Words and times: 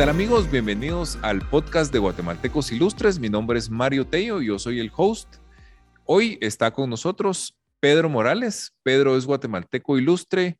¿Qué 0.00 0.06
tal 0.06 0.14
amigos? 0.14 0.50
Bienvenidos 0.50 1.18
al 1.20 1.46
podcast 1.46 1.92
de 1.92 1.98
Guatemaltecos 1.98 2.72
Ilustres. 2.72 3.18
Mi 3.18 3.28
nombre 3.28 3.58
es 3.58 3.68
Mario 3.68 4.06
Tello, 4.06 4.40
yo 4.40 4.58
soy 4.58 4.80
el 4.80 4.90
host. 4.96 5.36
Hoy 6.06 6.38
está 6.40 6.70
con 6.70 6.88
nosotros 6.88 7.58
Pedro 7.80 8.08
Morales. 8.08 8.72
Pedro 8.82 9.14
es 9.18 9.26
guatemalteco 9.26 9.98
ilustre 9.98 10.58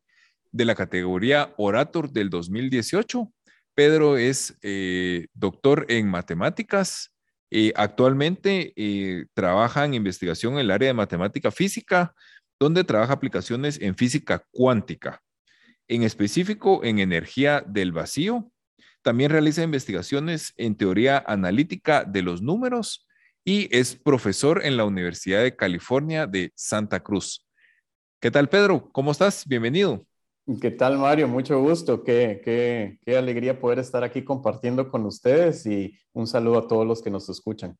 de 0.51 0.65
la 0.65 0.75
categoría 0.75 1.55
Orator 1.57 2.11
del 2.11 2.29
2018. 2.29 3.33
Pedro 3.73 4.15
es 4.15 4.59
eh, 4.61 5.25
doctor 5.33 5.87
en 5.89 6.07
matemáticas. 6.07 7.11
Eh, 7.49 7.73
actualmente 7.75 8.73
eh, 8.75 9.25
trabaja 9.33 9.85
en 9.85 9.95
investigación 9.95 10.53
en 10.53 10.59
el 10.59 10.69
área 10.69 10.89
de 10.89 10.93
matemática 10.93 11.49
física, 11.49 12.13
donde 12.59 12.83
trabaja 12.83 13.13
aplicaciones 13.13 13.81
en 13.81 13.95
física 13.95 14.45
cuántica, 14.51 15.19
en 15.87 16.03
específico 16.03 16.83
en 16.83 16.99
energía 16.99 17.63
del 17.65 17.91
vacío 17.91 18.51
también 19.01 19.31
realiza 19.31 19.63
investigaciones 19.63 20.53
en 20.57 20.75
teoría 20.75 21.23
analítica 21.25 22.03
de 22.03 22.21
los 22.21 22.41
números 22.41 23.07
y 23.43 23.75
es 23.75 23.95
profesor 23.95 24.63
en 24.63 24.77
la 24.77 24.85
Universidad 24.85 25.41
de 25.41 25.55
California 25.55 26.27
de 26.27 26.51
Santa 26.55 26.99
Cruz. 27.01 27.47
¿Qué 28.19 28.29
tal, 28.29 28.49
Pedro? 28.49 28.89
¿Cómo 28.91 29.11
estás? 29.11 29.47
Bienvenido. 29.47 30.05
¿Qué 30.59 30.71
tal, 30.71 30.97
Mario? 30.97 31.27
Mucho 31.27 31.59
gusto. 31.59 32.03
Qué, 32.03 32.41
qué, 32.43 32.99
qué 33.03 33.17
alegría 33.17 33.59
poder 33.59 33.79
estar 33.79 34.03
aquí 34.03 34.23
compartiendo 34.23 34.89
con 34.89 35.05
ustedes 35.05 35.65
y 35.65 35.97
un 36.13 36.27
saludo 36.27 36.59
a 36.59 36.67
todos 36.67 36.85
los 36.85 37.01
que 37.01 37.09
nos 37.09 37.29
escuchan. 37.29 37.75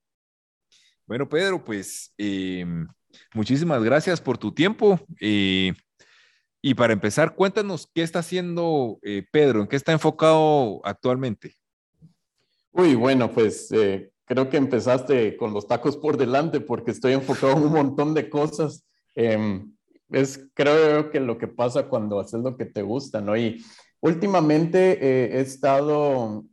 Bueno, 1.06 1.28
Pedro, 1.28 1.64
pues 1.64 2.14
em, 2.17 2.88
muchísimas 3.34 3.84
gracias 3.84 4.22
por 4.22 4.38
tu 4.38 4.52
tiempo. 4.52 5.00
Eh, 5.20 5.73
y 6.62 6.76
para 6.76 6.94
empezar, 6.94 7.36
cuéntanos 7.36 7.90
qué 7.94 8.04
está 8.04 8.20
haciendo 8.20 9.00
eh, 9.02 9.26
Pedro, 9.31 9.62
en 9.62 9.67
qué 9.67 9.76
está 9.76 9.92
enfocado 9.92 10.80
actualmente. 10.84 11.56
Uy, 12.72 12.94
bueno, 12.94 13.31
pues 13.31 13.72
eh, 13.72 14.12
creo 14.26 14.48
que 14.48 14.58
empezaste 14.58 15.36
con 15.38 15.54
los 15.54 15.67
tacos 15.67 15.98
por 15.98 16.17
delante 16.17 16.62
porque 16.62 16.92
estoy 16.92 17.14
enfocado 17.14 17.54
en 17.54 17.64
un 17.64 17.73
montón 17.73 18.14
de 18.14 18.30
cosas. 18.30 18.86
Em, 19.16 19.73
es 20.09 20.50
creo 20.54 21.09
que 21.09 21.20
lo 21.20 21.38
que 21.38 21.48
pasa 21.48 21.88
cuando 21.88 22.20
haces 22.20 22.42
lo 22.42 22.56
que 22.56 22.66
te 22.66 22.84
gusta, 22.84 23.22
¿no? 23.22 23.36
Y 23.36 23.64
últimamente 24.00 25.00
eh, 25.02 25.38
he 25.38 25.42
estado 25.42 26.45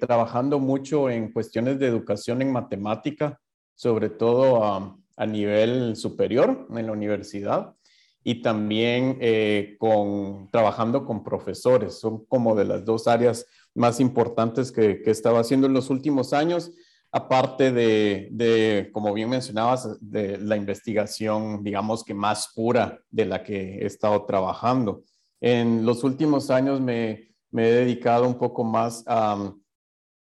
trabajando 0.00 0.58
mucho 0.58 1.10
en 1.10 1.32
cuestiones 1.32 1.78
de 1.78 1.86
educación 1.86 2.40
en 2.40 2.50
matemática, 2.50 3.38
sobre 3.74 4.08
todo 4.08 4.96
a 5.16 5.26
nivel 5.26 5.96
superior 5.96 6.66
en 6.70 6.86
la 6.86 6.92
universidad 6.92 7.74
y 8.22 8.42
también 8.42 9.16
eh, 9.20 9.76
con, 9.78 10.48
trabajando 10.50 11.04
con 11.04 11.24
profesores. 11.24 11.98
Son 11.98 12.24
como 12.26 12.54
de 12.54 12.64
las 12.64 12.84
dos 12.84 13.06
áreas 13.06 13.46
más 13.74 14.00
importantes 14.00 14.72
que, 14.72 15.02
que 15.02 15.10
estaba 15.10 15.40
haciendo 15.40 15.66
en 15.66 15.74
los 15.74 15.90
últimos 15.90 16.32
años, 16.32 16.72
aparte 17.12 17.72
de, 17.72 18.28
de, 18.30 18.90
como 18.92 19.12
bien 19.14 19.30
mencionabas, 19.30 19.98
de 20.00 20.38
la 20.38 20.56
investigación, 20.56 21.62
digamos 21.62 22.04
que 22.04 22.14
más 22.14 22.52
pura 22.54 23.00
de 23.10 23.24
la 23.24 23.42
que 23.42 23.78
he 23.78 23.86
estado 23.86 24.24
trabajando. 24.26 25.02
En 25.40 25.86
los 25.86 26.04
últimos 26.04 26.50
años 26.50 26.80
me, 26.80 27.34
me 27.50 27.68
he 27.68 27.72
dedicado 27.72 28.26
un 28.26 28.38
poco 28.38 28.64
más 28.64 29.02
a, 29.06 29.54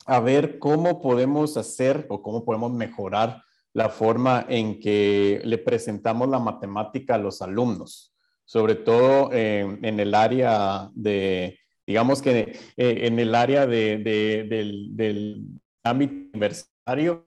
a 0.07 0.21
ver 0.21 0.59
cómo 0.59 1.01
podemos 1.01 1.57
hacer 1.57 2.07
o 2.09 2.23
cómo 2.23 2.45
podemos 2.45 2.73
mejorar 2.73 3.43
la 3.75 3.89
forma 3.89 4.47
en 4.49 4.81
que 4.81 5.41
le 5.45 5.59
presentamos 5.59 6.29
la 6.29 6.39
matemática 6.39 7.15
a 7.15 7.19
los 7.19 7.41
alumnos, 7.41 8.15
sobre 8.45 8.75
todo 8.75 9.31
eh, 9.33 9.79
en 9.83 10.01
el 10.01 10.15
área 10.15 10.91
de, 10.95 11.59
digamos 11.87 12.21
que 12.21 12.59
eh, 12.77 13.07
en 13.07 13.19
el 13.19 13.35
área 13.35 13.67
del, 13.67 15.45
ámbito 15.85 16.29
universitario, 16.33 17.27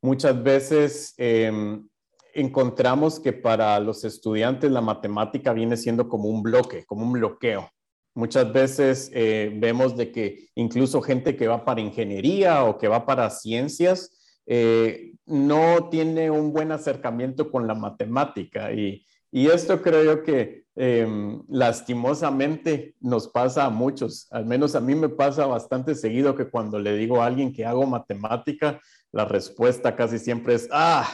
muchas 0.00 0.40
veces 0.40 1.14
em, 1.16 1.88
encontramos 2.34 3.18
que 3.18 3.32
para 3.32 3.80
los 3.80 4.04
estudiantes 4.04 4.70
la 4.70 4.80
matemática 4.80 5.52
viene 5.52 5.76
siendo 5.76 6.08
como 6.08 6.28
un 6.28 6.42
bloque, 6.42 6.84
como 6.84 7.04
un 7.04 7.12
bloqueo. 7.12 7.68
Muchas 8.14 8.52
veces 8.52 9.10
eh, 9.12 9.52
vemos 9.56 9.96
de 9.96 10.12
que 10.12 10.48
incluso 10.54 11.02
gente 11.02 11.36
que 11.36 11.48
va 11.48 11.64
para 11.64 11.80
ingeniería 11.80 12.64
o 12.64 12.78
que 12.78 12.88
va 12.88 13.04
para 13.04 13.28
ciencias, 13.28 14.10
eh, 14.46 15.12
no 15.26 15.88
tiene 15.90 16.30
un 16.30 16.52
buen 16.52 16.72
acercamiento 16.72 17.50
con 17.50 17.66
la 17.66 17.74
matemática 17.74 18.72
y, 18.72 19.02
esto 19.32 19.82
creo 19.82 20.02
yo 20.02 20.22
que 20.22 20.64
em, 20.76 21.42
lastimosamente 21.48 22.94
nos 23.00 23.28
pasa 23.28 23.66
a 23.66 23.70
muchos, 23.70 24.28
al 24.30 24.46
menos 24.46 24.74
a 24.74 24.80
mí 24.80 24.94
me 24.94 25.10
pasa 25.10 25.44
bastante 25.44 25.94
seguido 25.94 26.34
que 26.34 26.48
cuando 26.48 26.78
le 26.78 26.96
digo 26.96 27.20
a 27.20 27.26
alguien 27.26 27.52
que 27.52 27.66
hago 27.66 27.84
matemática, 27.86 28.80
la 29.12 29.26
respuesta 29.26 29.94
casi 29.94 30.18
siempre 30.18 30.54
es, 30.54 30.68
ah, 30.72 31.06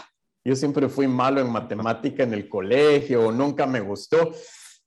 yo 0.45 0.55
siempre 0.57 0.89
fui 0.89 1.09
malo 1.09 1.41
en 1.41 1.51
matemática 1.51 2.23
en 2.23 2.35
el 2.35 2.49
colegio 2.49 3.27
o 3.29 3.33
nunca 3.33 3.67
me 3.67 3.81
gustó. 3.81 4.33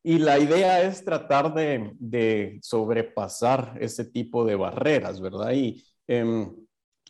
Y 0.04 0.20
la 0.20 0.38
idea 0.38 0.84
es 0.84 1.04
tratar 1.04 1.54
de, 1.54 2.60
sobrepasar 2.62 3.76
ese 3.80 4.06
tipo 4.06 4.46
de 4.46 4.56
barreras, 4.56 5.20
¿verdad? 5.20 5.52
Y 5.54 5.84
em, 6.08 6.54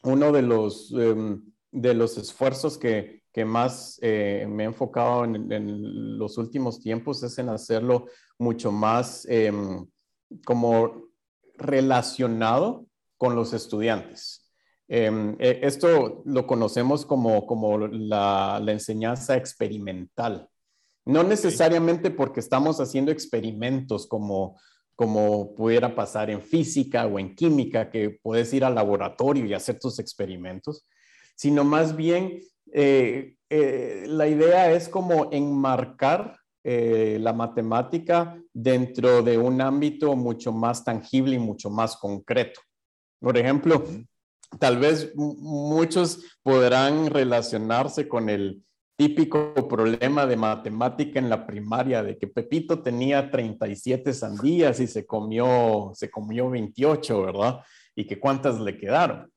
uno 0.06 0.32
de 0.32 0.42
los, 0.42 0.94
em, 0.94 1.44
de 1.72 1.94
los 1.94 2.18
esfuerzos 2.18 2.78
que, 2.78 3.24
que 3.34 3.44
más 3.44 4.00
eh, 4.02 4.48
me 4.50 4.64
he 4.64 4.68
enfocado 4.68 5.26
en, 5.26 6.18
los 6.18 6.38
últimos 6.38 6.80
tiempos 6.80 7.22
es 7.24 7.38
en 7.38 7.50
hacerlo 7.50 8.06
mucho 8.40 8.72
más 8.72 9.26
em, 9.28 9.86
como 10.46 11.10
relacionado 11.58 12.88
con 13.18 13.36
los 13.36 13.54
estudiantes. 13.54 14.50
Em, 14.88 15.36
e, 15.40 15.60
esto 15.64 16.22
lo 16.26 16.46
conocemos 16.48 17.06
como, 17.06 17.46
como 17.46 17.78
la, 17.88 18.62
la 18.64 18.72
enseñanza 18.72 19.36
experimental. 19.36 20.50
No 21.06 21.24
necesariamente 21.24 22.12
porque 22.12 22.40
estamos 22.40 22.80
haciendo 22.80 23.12
experimentos 23.12 24.08
como 24.08 24.60
como 24.96 25.54
pudiera 25.56 25.94
pasar 25.94 26.30
en 26.30 26.42
física 26.42 27.06
o 27.06 27.20
en 27.20 27.36
química, 27.36 27.90
que 27.90 28.20
puedes 28.22 28.54
ir 28.54 28.64
al 28.64 28.76
laboratorio 28.76 29.46
y 29.46 29.54
hacer 29.54 29.78
tus 29.80 30.00
experimentos, 30.00 30.88
sino 31.36 31.64
más 31.64 31.96
bien 31.96 32.40
eh, 32.72 33.36
eh, 33.50 34.06
la 34.08 34.28
idea 34.28 34.72
es 34.72 34.90
como 34.90 35.32
enmarcar 35.32 36.38
eh, 36.64 37.20
la 37.22 37.32
matemática 37.32 38.42
dentro 38.54 39.22
de 39.22 39.38
un 39.38 39.62
ámbito 39.62 40.16
mucho 40.16 40.52
más 40.52 40.84
tangible 40.84 41.36
y 41.36 41.40
mucho 41.40 41.70
más 41.70 41.96
concreto. 41.96 42.62
Por 43.20 43.38
ejemplo, 43.38 43.84
tal 44.60 44.80
vez 44.80 45.14
muchos 45.16 46.24
podrán 46.42 47.08
relacionarse 47.08 48.08
con 48.08 48.30
el 48.30 48.64
típico 48.96 49.54
problema 49.68 50.26
de 50.26 50.38
matemática 50.38 51.20
en 51.20 51.30
la 51.30 51.46
primaria, 51.46 52.02
de 52.02 52.18
que 52.18 52.28
Pepito 52.28 52.82
tenía 52.82 53.30
37 53.30 54.14
sandías 54.14 54.80
y 54.80 54.88
se 54.88 55.06
comió, 55.06 55.92
se 55.94 56.10
comió 56.10 56.50
28, 56.50 57.24
¿verdad? 57.24 57.60
Y 57.96 58.06
que 58.06 58.20
cuántas 58.20 58.60
le 58.60 58.78
quedaron. 58.78 59.30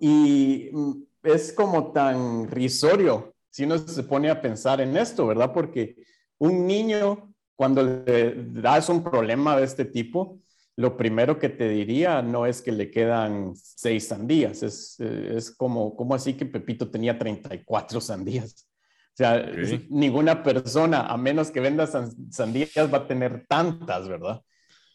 Y 0.00 0.70
mm, 0.72 0.92
es 1.24 1.52
como 1.52 1.92
tan 1.92 2.48
risorio 2.50 3.34
si 3.50 3.64
uno 3.64 3.76
se 3.78 4.02
pone 4.02 4.30
a 4.30 4.40
pensar 4.40 4.80
en 4.80 4.96
esto, 4.96 5.26
¿verdad? 5.26 5.52
Porque 5.52 5.96
un 6.38 6.66
niño, 6.66 7.34
cuando 7.54 7.82
le 7.82 8.34
das 8.50 8.88
un 8.88 9.04
problema 9.04 9.56
de 9.56 9.64
este 9.64 9.84
tipo, 9.84 10.40
lo 10.76 10.96
primero 10.96 11.38
que 11.38 11.48
te 11.48 11.68
diría 11.68 12.22
no 12.22 12.46
es 12.46 12.62
que 12.62 12.72
le 12.72 12.90
quedan 12.90 13.52
seis 13.54 14.08
sandías, 14.08 14.62
es, 14.62 14.98
es 15.00 15.50
como, 15.50 15.94
como 15.94 16.14
así 16.14 16.34
que 16.34 16.46
Pepito 16.46 16.90
tenía 16.90 17.18
34 17.18 18.00
sandías. 18.00 18.68
O 19.12 19.16
sea, 19.16 19.44
ninguna 19.90 20.42
persona, 20.42 21.06
a 21.06 21.18
menos 21.18 21.50
que 21.50 21.60
venda 21.60 21.86
sandías, 21.86 22.92
va 22.92 22.98
a 22.98 23.06
tener 23.06 23.44
tantas, 23.46 24.08
¿verdad? 24.08 24.40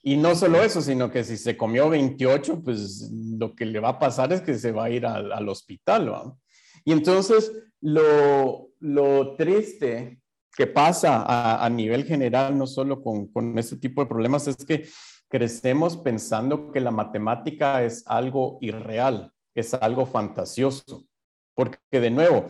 Y 0.02 0.18
no 0.18 0.34
solo 0.34 0.64
eso, 0.64 0.82
sino 0.82 1.12
que 1.12 1.24
si 1.24 1.38
se 1.38 1.56
comió 1.56 1.90
28, 1.90 2.64
pues 2.64 3.12
lo 3.12 3.54
que 3.54 3.66
le 3.66 3.80
va 3.80 3.90
a 3.90 4.00
pasar 4.00 4.34
es 4.34 4.42
que 4.42 4.56
se 4.56 4.72
va 4.72 4.86
a 4.86 4.90
ir 4.90 5.06
al, 5.06 5.48
hospital, 5.48 6.06
¿verdad? 6.06 6.34
Y 6.84 6.94
entonces, 6.94 7.52
lo, 7.80 8.70
lo 8.80 9.36
triste 9.36 10.20
que 10.56 10.66
pasa 10.66 11.22
a, 11.22 11.64
a, 11.64 11.70
nivel 11.70 12.04
general, 12.04 12.58
no 12.58 12.66
solo 12.66 13.04
con, 13.04 13.28
con 13.28 13.56
este 13.60 13.78
tipo 13.78 14.02
de 14.02 14.08
problemas, 14.08 14.48
es 14.48 14.56
que 14.66 14.88
crecemos 15.30 15.98
pensando 15.98 16.72
que 16.72 16.80
la 16.80 16.92
matemática 16.92 17.84
es 17.84 18.04
algo 18.08 18.58
irreal, 18.62 19.32
es 19.56 19.74
algo 19.74 20.06
fantasioso. 20.06 21.06
Porque 21.54 22.00
de 22.00 22.12
nuevo, 22.12 22.46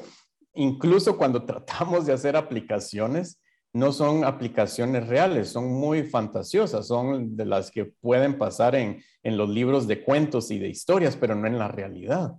incluso 0.54 1.18
cuando 1.18 1.46
tratamos 1.46 2.06
de 2.06 2.14
hacer 2.14 2.36
aplicaciones, 2.36 3.42
no 3.74 3.92
son 3.92 4.24
aplicaciones 4.24 5.08
reales, 5.08 5.50
son 5.50 5.72
muy 5.72 6.04
fantasiosas, 6.04 6.88
son 6.88 7.36
de 7.36 7.46
las 7.46 7.70
que 7.70 7.86
pueden 7.86 8.38
pasar 8.38 8.76
en, 8.76 9.04
los 9.24 9.50
libros 9.50 9.88
de 9.88 10.04
cuentos 10.04 10.52
y 10.52 10.58
de 10.58 10.70
historias, 10.70 11.18
pero 11.18 11.36
no 11.36 11.48
en 11.48 11.60
la 11.60 11.68
realidad. 11.68 12.34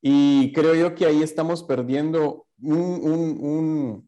Y 0.00 0.52
creo 0.52 0.74
yo 0.74 0.94
que 0.94 1.06
ahí 1.06 1.22
estamos 1.22 1.64
perdiendo 1.64 2.46
una 2.60 4.02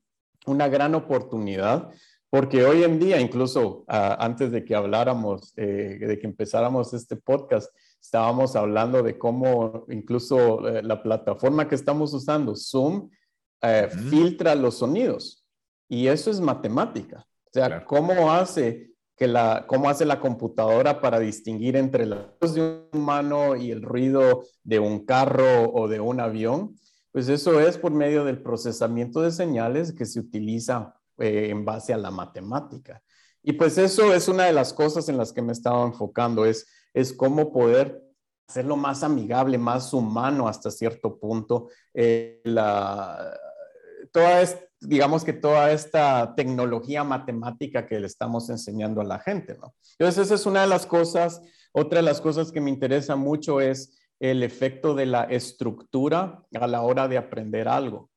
gran 0.69 0.95
oportunidad 0.95 1.91
porque 2.31 2.65
hoy 2.65 2.85
en 2.85 3.01
día, 3.01 3.21
incluso 3.21 3.85
ah, 3.89 4.17
antes 4.21 4.53
de 4.53 4.65
que 4.65 4.77
habláramos, 4.77 5.53
eh, 5.57 5.99
de 6.01 6.19
que 6.19 6.29
empezáramos 6.29 6.95
este 6.95 7.17
podcast, 7.17 7.75
estábamos 8.01 8.55
hablando 8.55 9.03
de 9.03 9.19
cómo 9.19 9.85
incluso 9.89 10.67
eh, 10.69 10.83
la 10.83 11.03
plataforma 11.03 11.67
que 11.69 11.75
estamos 11.75 12.15
usando, 12.15 12.55
Zoom, 12.55 13.11
eh, 13.63 13.89
filtra 14.09 14.55
los 14.55 14.79
sonidos. 14.79 15.45
Y 15.89 16.07
eso 16.07 16.31
es 16.31 16.41
matemática. 16.41 17.27
O 17.47 17.51
sea, 17.53 17.85
¿cómo 17.85 18.31
hace 18.33 18.93
que 19.17 19.27
la, 19.27 19.65
cómo 19.67 19.91
hace 19.91 20.05
la 20.05 20.21
computadora 20.21 21.01
para 21.01 21.19
distinguir 21.19 21.75
entre 21.75 22.07
la 22.07 22.33
voz 22.41 22.55
de 22.55 22.63
un 22.63 23.01
humano 23.01 23.57
y 23.57 23.73
el 23.73 23.83
ruido 23.83 24.45
de 24.63 24.79
un 24.79 25.05
carro 25.05 25.69
o 25.73 25.89
de 25.89 25.99
un 25.99 26.21
avión? 26.21 26.77
Pues 27.11 27.29
eso 27.29 27.59
es 27.59 27.77
por 27.77 27.91
medio 27.91 28.25
del 28.25 28.41
procesamiento 28.41 29.21
de 29.21 29.33
señales 29.33 29.93
que 29.93 30.07
se 30.07 30.21
utiliza 30.21 30.95
eh, 31.21 31.51
en 31.51 31.65
base 31.65 31.93
a 31.93 31.99
la 31.99 32.11
matemática. 32.11 33.03
Y 33.43 33.53
pues 33.53 33.79
eso 33.79 34.13
es 34.13 34.29
una 34.29 34.45
de 34.45 34.53
las 34.53 34.73
cosas 34.73 35.09
en 35.09 35.17
las 35.17 35.33
que 35.33 35.43
me 35.43 35.53
estaba 35.53 35.85
enfocando, 35.85 36.45
es, 36.45 36.67
es 36.93 37.13
cómo 37.13 37.53
poder 37.53 38.03
hacerlo 38.49 38.77
más 38.77 39.03
amigable, 39.03 39.59
más 39.59 39.93
humano 39.95 40.49
hasta 40.49 40.71
cierto 40.71 41.19
punto. 41.19 41.69
Eh, 41.95 42.41
la, 42.45 43.33
toda 44.13 44.43
digamos 44.81 45.25
que 45.25 45.33
toda 45.33 45.71
esta 45.73 46.35
tecnología 46.35 47.05
matemática 47.05 47.87
que 47.87 48.01
le 48.01 48.07
estamos 48.07 48.49
enseñando 48.51 49.01
a 49.01 49.05
la 49.05 49.19
gente, 49.19 49.57
¿no? 49.61 49.75
Entonces, 49.99 50.27
esa 50.27 50.35
es 50.35 50.47
una 50.47 50.63
de 50.63 50.69
las 50.69 50.87
cosas. 50.87 51.43
Otra 51.73 51.99
de 51.99 52.03
las 52.03 52.21
cosas 52.21 52.51
que 52.51 52.61
me 52.61 52.71
interesa 52.71 53.15
mucho 53.15 53.61
es 53.61 53.99
el 54.19 54.43
efecto 54.43 54.95
de 54.95 55.07
la 55.07 55.25
estructura 55.25 56.45
a 56.59 56.67
la 56.67 56.83
hora 56.83 57.09
de 57.09 57.19
aprender 57.19 57.69
algo. 57.69 58.11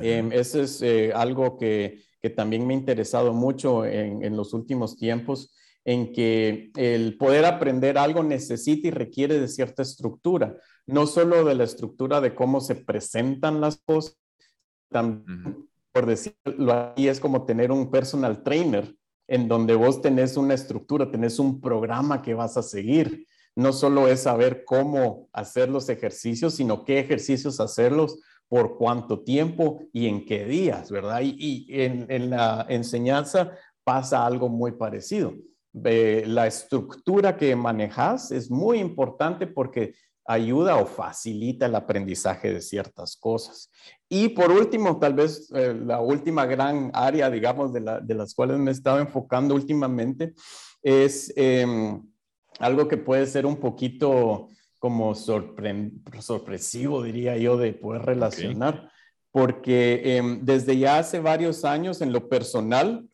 Eh, 0.00 0.28
eso 0.32 0.60
es 0.60 0.82
eh, 0.82 1.12
algo 1.14 1.56
que, 1.56 2.02
que, 2.20 2.30
también 2.30 2.66
me 2.66 2.74
ha 2.74 2.78
interesado 2.78 3.32
mucho 3.32 3.84
en, 3.84 4.24
en, 4.24 4.36
los 4.36 4.54
últimos 4.54 4.96
tiempos, 4.96 5.54
en 5.84 6.12
que 6.12 6.70
el 6.76 7.16
poder 7.16 7.44
aprender 7.44 7.98
algo 7.98 8.22
necesita 8.22 8.88
y 8.88 8.90
requiere 8.90 9.40
de 9.40 9.48
cierta 9.48 9.82
estructura, 9.82 10.56
no 10.86 11.06
solo 11.06 11.44
de 11.44 11.54
la 11.54 11.64
estructura 11.64 12.20
de 12.20 12.34
cómo 12.34 12.60
se 12.60 12.74
presentan 12.74 13.60
las 13.60 13.80
cosas, 13.84 14.18
también, 14.90 15.68
por 15.92 16.06
decirlo 16.06 16.72
así, 16.72 17.08
es 17.08 17.20
como 17.20 17.44
tener 17.44 17.70
un 17.72 17.90
personal 17.90 18.42
trainer 18.42 18.94
en 19.26 19.48
donde 19.48 19.74
vos 19.74 20.00
tenés 20.00 20.36
una 20.36 20.54
estructura, 20.54 21.10
tenés 21.10 21.38
un 21.38 21.60
programa 21.60 22.22
que 22.22 22.34
vas 22.34 22.56
a 22.56 22.62
seguir. 22.62 23.26
No 23.54 23.72
solo 23.72 24.08
es 24.08 24.20
saber 24.20 24.64
cómo 24.64 25.28
hacer 25.32 25.68
los 25.68 25.88
ejercicios, 25.88 26.54
sino 26.54 26.84
qué 26.84 27.00
ejercicios 27.00 27.60
hacerlos, 27.60 28.20
por 28.48 28.78
cuánto 28.78 29.20
tiempo 29.20 29.82
y 29.92 30.06
en 30.06 30.24
qué 30.24 30.44
días, 30.44 30.90
¿verdad? 30.90 31.20
Y, 31.22 31.66
en, 31.68 32.30
la 32.30 32.66
enseñanza 32.68 33.52
pasa 33.84 34.24
algo 34.24 34.48
muy 34.48 34.72
parecido. 34.72 35.34
la 35.72 36.46
estructura 36.46 37.36
que 37.36 37.54
manejas 37.54 38.30
es 38.32 38.50
muy 38.50 38.78
importante 38.78 39.46
porque 39.46 39.94
ayuda 40.28 40.76
o 40.76 40.84
facilita 40.84 41.66
el 41.66 41.74
aprendizaje 41.74 42.52
de 42.52 42.60
ciertas 42.60 43.16
cosas. 43.16 43.70
Y 44.10 44.28
por 44.28 44.50
último, 44.50 44.98
tal 44.98 45.14
vez 45.14 45.50
eh, 45.54 45.74
la 45.74 46.00
última 46.00 46.44
gran 46.44 46.90
área, 46.92 47.30
digamos, 47.30 47.72
de, 47.72 47.80
las 47.80 48.34
cuales 48.34 48.58
me 48.58 48.70
he 48.70 49.00
enfocando 49.00 49.54
últimamente 49.54 50.34
es 50.82 51.32
em, 51.34 52.02
algo 52.58 52.86
que 52.88 52.98
puede 52.98 53.26
ser 53.26 53.46
un 53.46 53.56
poquito 53.56 54.50
como 54.78 55.14
sorpresivo, 55.14 57.02
diría 57.02 57.36
yo, 57.36 57.56
de 57.56 57.72
poder 57.72 58.02
relacionar, 58.02 58.90
porque 59.30 60.16
em, 60.16 60.44
desde 60.44 60.78
ya 60.78 60.98
hace 60.98 61.20
varios 61.20 61.64
años 61.64 62.00
en 62.00 62.12
lo 62.12 62.28
personal 62.28 63.08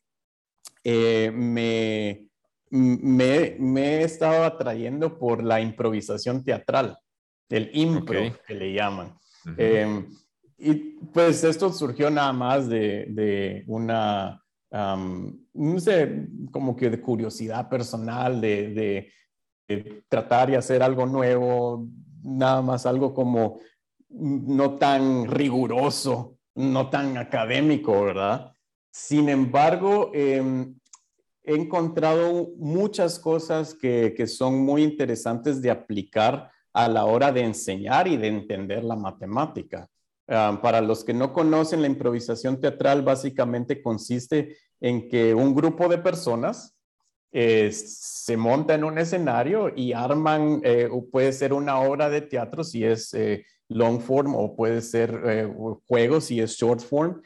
eh, 0.82 1.30
me, 1.32 2.28
me, 2.70 3.56
me, 3.58 3.82
he 3.96 4.02
estado 4.02 4.44
atrayendo 4.44 5.18
por 5.18 5.42
la 5.42 5.60
improvisación 5.60 6.44
teatral 6.44 6.98
el 7.48 7.70
impro 7.72 8.20
que 8.46 8.54
le 8.54 8.72
llaman. 8.72 9.14
Em, 9.56 10.08
y 10.58 10.74
pues 11.12 11.44
esto 11.44 11.72
surgió 11.72 12.10
nada 12.10 12.32
más 12.32 12.68
de, 12.68 13.06
de 13.10 13.64
una, 13.66 14.42
no 14.70 15.80
sé, 15.80 16.26
como 16.50 16.74
que 16.76 16.90
de 16.90 17.00
curiosidad 17.00 17.68
personal, 17.68 18.40
de, 18.40 18.68
de, 18.70 19.12
tratar 20.08 20.50
y 20.50 20.54
hacer 20.54 20.82
algo 20.82 21.06
nuevo, 21.06 21.86
nada 22.22 22.62
más 22.62 22.86
algo 22.86 23.14
como 23.14 23.60
no 24.08 24.76
tan 24.76 25.26
riguroso, 25.26 26.38
no 26.54 26.88
tan 26.90 27.16
académico, 27.16 28.02
¿verdad? 28.02 28.52
Sin 28.92 29.28
embargo, 29.28 30.10
em, 30.14 30.78
he 31.42 31.54
encontrado 31.54 32.50
muchas 32.56 33.18
cosas 33.18 33.74
que, 33.74 34.14
que, 34.16 34.26
son 34.26 34.60
muy 34.64 34.82
interesantes 34.82 35.60
de 35.60 35.70
aplicar 35.70 36.50
a 36.72 36.88
la 36.88 37.04
hora 37.04 37.32
de 37.32 37.42
enseñar 37.42 38.08
y 38.08 38.16
de 38.16 38.28
entender 38.28 38.84
la 38.84 38.96
matemática. 38.96 39.88
Ah, 40.26 40.58
para 40.62 40.80
los 40.80 41.04
que 41.04 41.12
no 41.12 41.32
conocen, 41.32 41.82
la 41.82 41.86
improvisación 41.86 42.58
teatral 42.58 43.02
básicamente 43.02 43.82
consiste 43.82 44.56
en 44.80 45.08
que 45.08 45.34
un 45.34 45.54
grupo 45.54 45.88
de 45.88 45.98
personas 45.98 46.73
eh, 47.36 47.70
se 47.72 48.36
monta 48.36 48.74
en 48.74 48.84
un 48.84 48.96
escenario 48.96 49.72
y 49.74 49.92
arman, 49.92 50.60
eh, 50.64 50.88
puede 51.12 51.32
ser 51.32 51.52
una 51.52 51.80
obra 51.80 52.08
de 52.08 52.22
teatro 52.22 52.64
si 52.64 52.84
es 52.84 53.12
eh, 53.12 53.44
long 53.68 54.00
form 54.00 54.34
o 54.34 54.56
puede 54.56 54.80
ser 54.80 55.50
juego 55.86 56.20
si 56.20 56.40
es 56.40 56.56
short 56.56 56.80
form, 56.80 57.20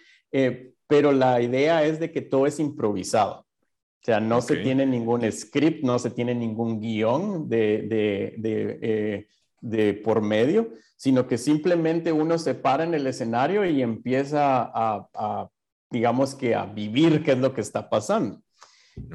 pero 0.87 1.13
la 1.13 1.41
idea 1.41 1.85
es 1.85 2.01
de 2.01 2.11
que 2.11 2.23
todo 2.23 2.47
es 2.47 2.59
improvisado. 2.59 3.41
O 3.41 4.05
sea, 4.05 4.19
no 4.21 4.41
se 4.41 4.57
tiene 4.57 4.87
ningún 4.87 5.31
script, 5.31 5.85
no 5.85 5.99
se 5.99 6.11
tiene 6.11 6.35
ningún 6.35 6.81
guion 6.81 7.49
de, 7.49 8.35
de 8.39 9.27
de 9.61 9.95
por 9.95 10.23
medio, 10.23 10.73
sino 10.97 11.27
que 11.27 11.39
simplemente 11.39 12.13
uno 12.13 12.39
se 12.39 12.55
para 12.55 12.85
en 12.85 12.95
el 12.95 13.07
escenario 13.07 13.65
y 13.65 13.83
empieza 13.83 14.71
a, 14.73 15.49
digamos 15.91 16.35
que 16.35 16.55
a 16.55 16.65
vivir 16.67 17.23
qué 17.23 17.33
es 17.33 17.39
lo 17.39 17.55
que 17.55 17.61
está 17.61 17.89
pasando. 17.89 18.41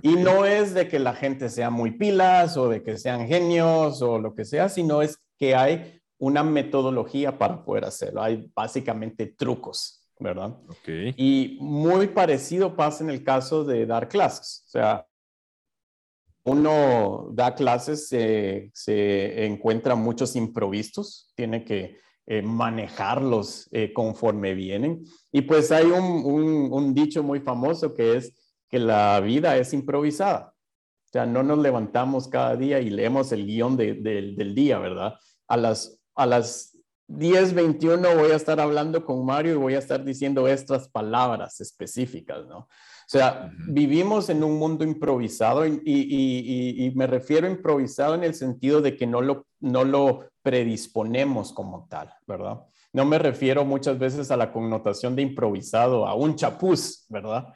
Y 0.02 0.16
no 0.16 0.46
es 0.46 0.74
de 0.74 0.88
que 0.88 1.00
la 1.00 1.14
gente 1.14 1.50
sea 1.50 1.70
muy 1.70 1.92
pilas 1.92 2.58
o 2.58 2.70
de 2.70 2.84
que 2.84 2.98
sean 2.98 3.28
genios 3.28 4.02
o 4.02 4.20
lo 4.20 4.36
que 4.36 4.46
sea, 4.46 4.70
sino 4.70 5.02
es 5.02 5.18
que 5.38 5.56
hay 5.56 6.02
una 6.18 6.44
metodología 6.44 7.38
para 7.38 7.64
poder 7.64 7.86
hacerlo. 7.86 8.22
Hay 8.22 8.50
básicamente 8.56 9.28
trucos, 9.28 10.08
¿verdad? 10.20 10.56
Y 11.18 11.58
muy 11.62 12.08
parecido 12.08 12.76
pasa 12.76 13.04
en 13.04 13.10
el 13.10 13.24
caso 13.24 13.64
de 13.64 13.86
dar 13.86 14.08
clases. 14.08 14.64
O 14.68 14.70
sea, 14.70 15.06
uno 16.46 17.30
da 17.34 17.56
clases, 17.56 18.08
se 18.08 19.46
encuentra 19.46 19.96
muchos 19.96 20.36
improvisos, 20.36 21.32
tiene 21.36 21.64
que 21.64 21.98
eh, 22.26 22.42
manejarlos 22.42 23.68
eh, 23.74 23.92
conforme 23.92 24.54
vienen. 24.54 25.04
Y 25.30 25.42
pues 25.42 25.74
hay 25.74 25.88
un, 25.88 26.94
dicho 26.94 27.22
muy 27.22 27.42
famoso 27.42 27.94
que 27.94 28.16
es 28.16 28.34
que 28.74 28.80
la 28.80 29.20
vida 29.20 29.56
es 29.56 29.72
improvisada. 29.72 30.56
O 31.06 31.10
sea, 31.12 31.28
no 31.28 31.44
nos 31.44 31.60
levantamos 31.60 32.28
cada 32.28 32.56
día 32.56 32.80
y 32.80 32.90
leemos 32.90 33.32
el 33.32 33.46
guion 33.46 33.78
del 33.78 34.56
día, 34.56 34.80
¿verdad? 34.80 35.14
A 35.48 35.58
las, 35.58 36.02
a 36.16 36.26
las 36.26 36.76
10.21 37.08 38.18
voy 38.20 38.32
a 38.32 38.36
estar 38.36 38.60
hablando 38.60 39.06
con 39.06 39.24
Mario 39.24 39.54
y 39.54 39.58
voy 39.58 39.76
a 39.76 39.78
estar 39.78 40.04
diciendo 40.04 40.48
estas 40.48 40.90
palabras 40.90 41.62
específicas, 41.62 42.48
¿no? 42.48 42.58
O 42.62 42.68
sea, 43.06 43.52
vivimos 43.68 44.30
en 44.30 44.44
un 44.44 44.58
mundo 44.58 44.84
improvisado 44.84 45.68
y, 45.68 46.92
me 46.96 47.06
refiero 47.06 47.46
a 47.46 47.52
improvisado 47.52 48.16
en 48.16 48.24
el 48.24 48.34
sentido 48.34 48.82
de 48.82 48.98
que 48.98 49.06
no 49.06 49.22
lo, 49.22 49.46
no 49.60 49.84
lo 49.84 50.32
predisponemos 50.42 51.54
como 51.54 51.86
tal, 51.88 52.12
¿verdad? 52.26 52.64
No 52.94 53.06
me 53.06 53.18
refiero 53.18 53.66
muchas 53.66 53.98
veces 53.98 54.30
a 54.30 54.38
la 54.38 54.54
connotación 54.54 55.16
de 55.16 55.24
improvisado, 55.24 56.08
a 56.08 56.14
un 56.14 56.36
chapuz, 56.36 57.06
¿verdad? 57.10 57.48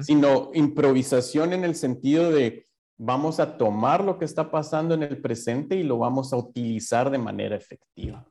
Sino 0.00 0.50
improvisación 0.54 1.52
en 1.52 1.64
el 1.64 1.74
sentido 1.74 2.30
de 2.30 2.66
vamos 2.96 3.38
a 3.38 3.58
tomar 3.58 4.02
lo 4.02 4.18
que 4.18 4.24
está 4.24 4.50
pasando 4.50 4.94
en 4.94 5.02
el 5.02 5.20
presente 5.20 5.76
y 5.76 5.82
lo 5.82 5.98
vamos 5.98 6.32
a 6.32 6.38
utilizar 6.38 7.10
de 7.10 7.18
manera 7.18 7.54
efectiva. 7.54 8.26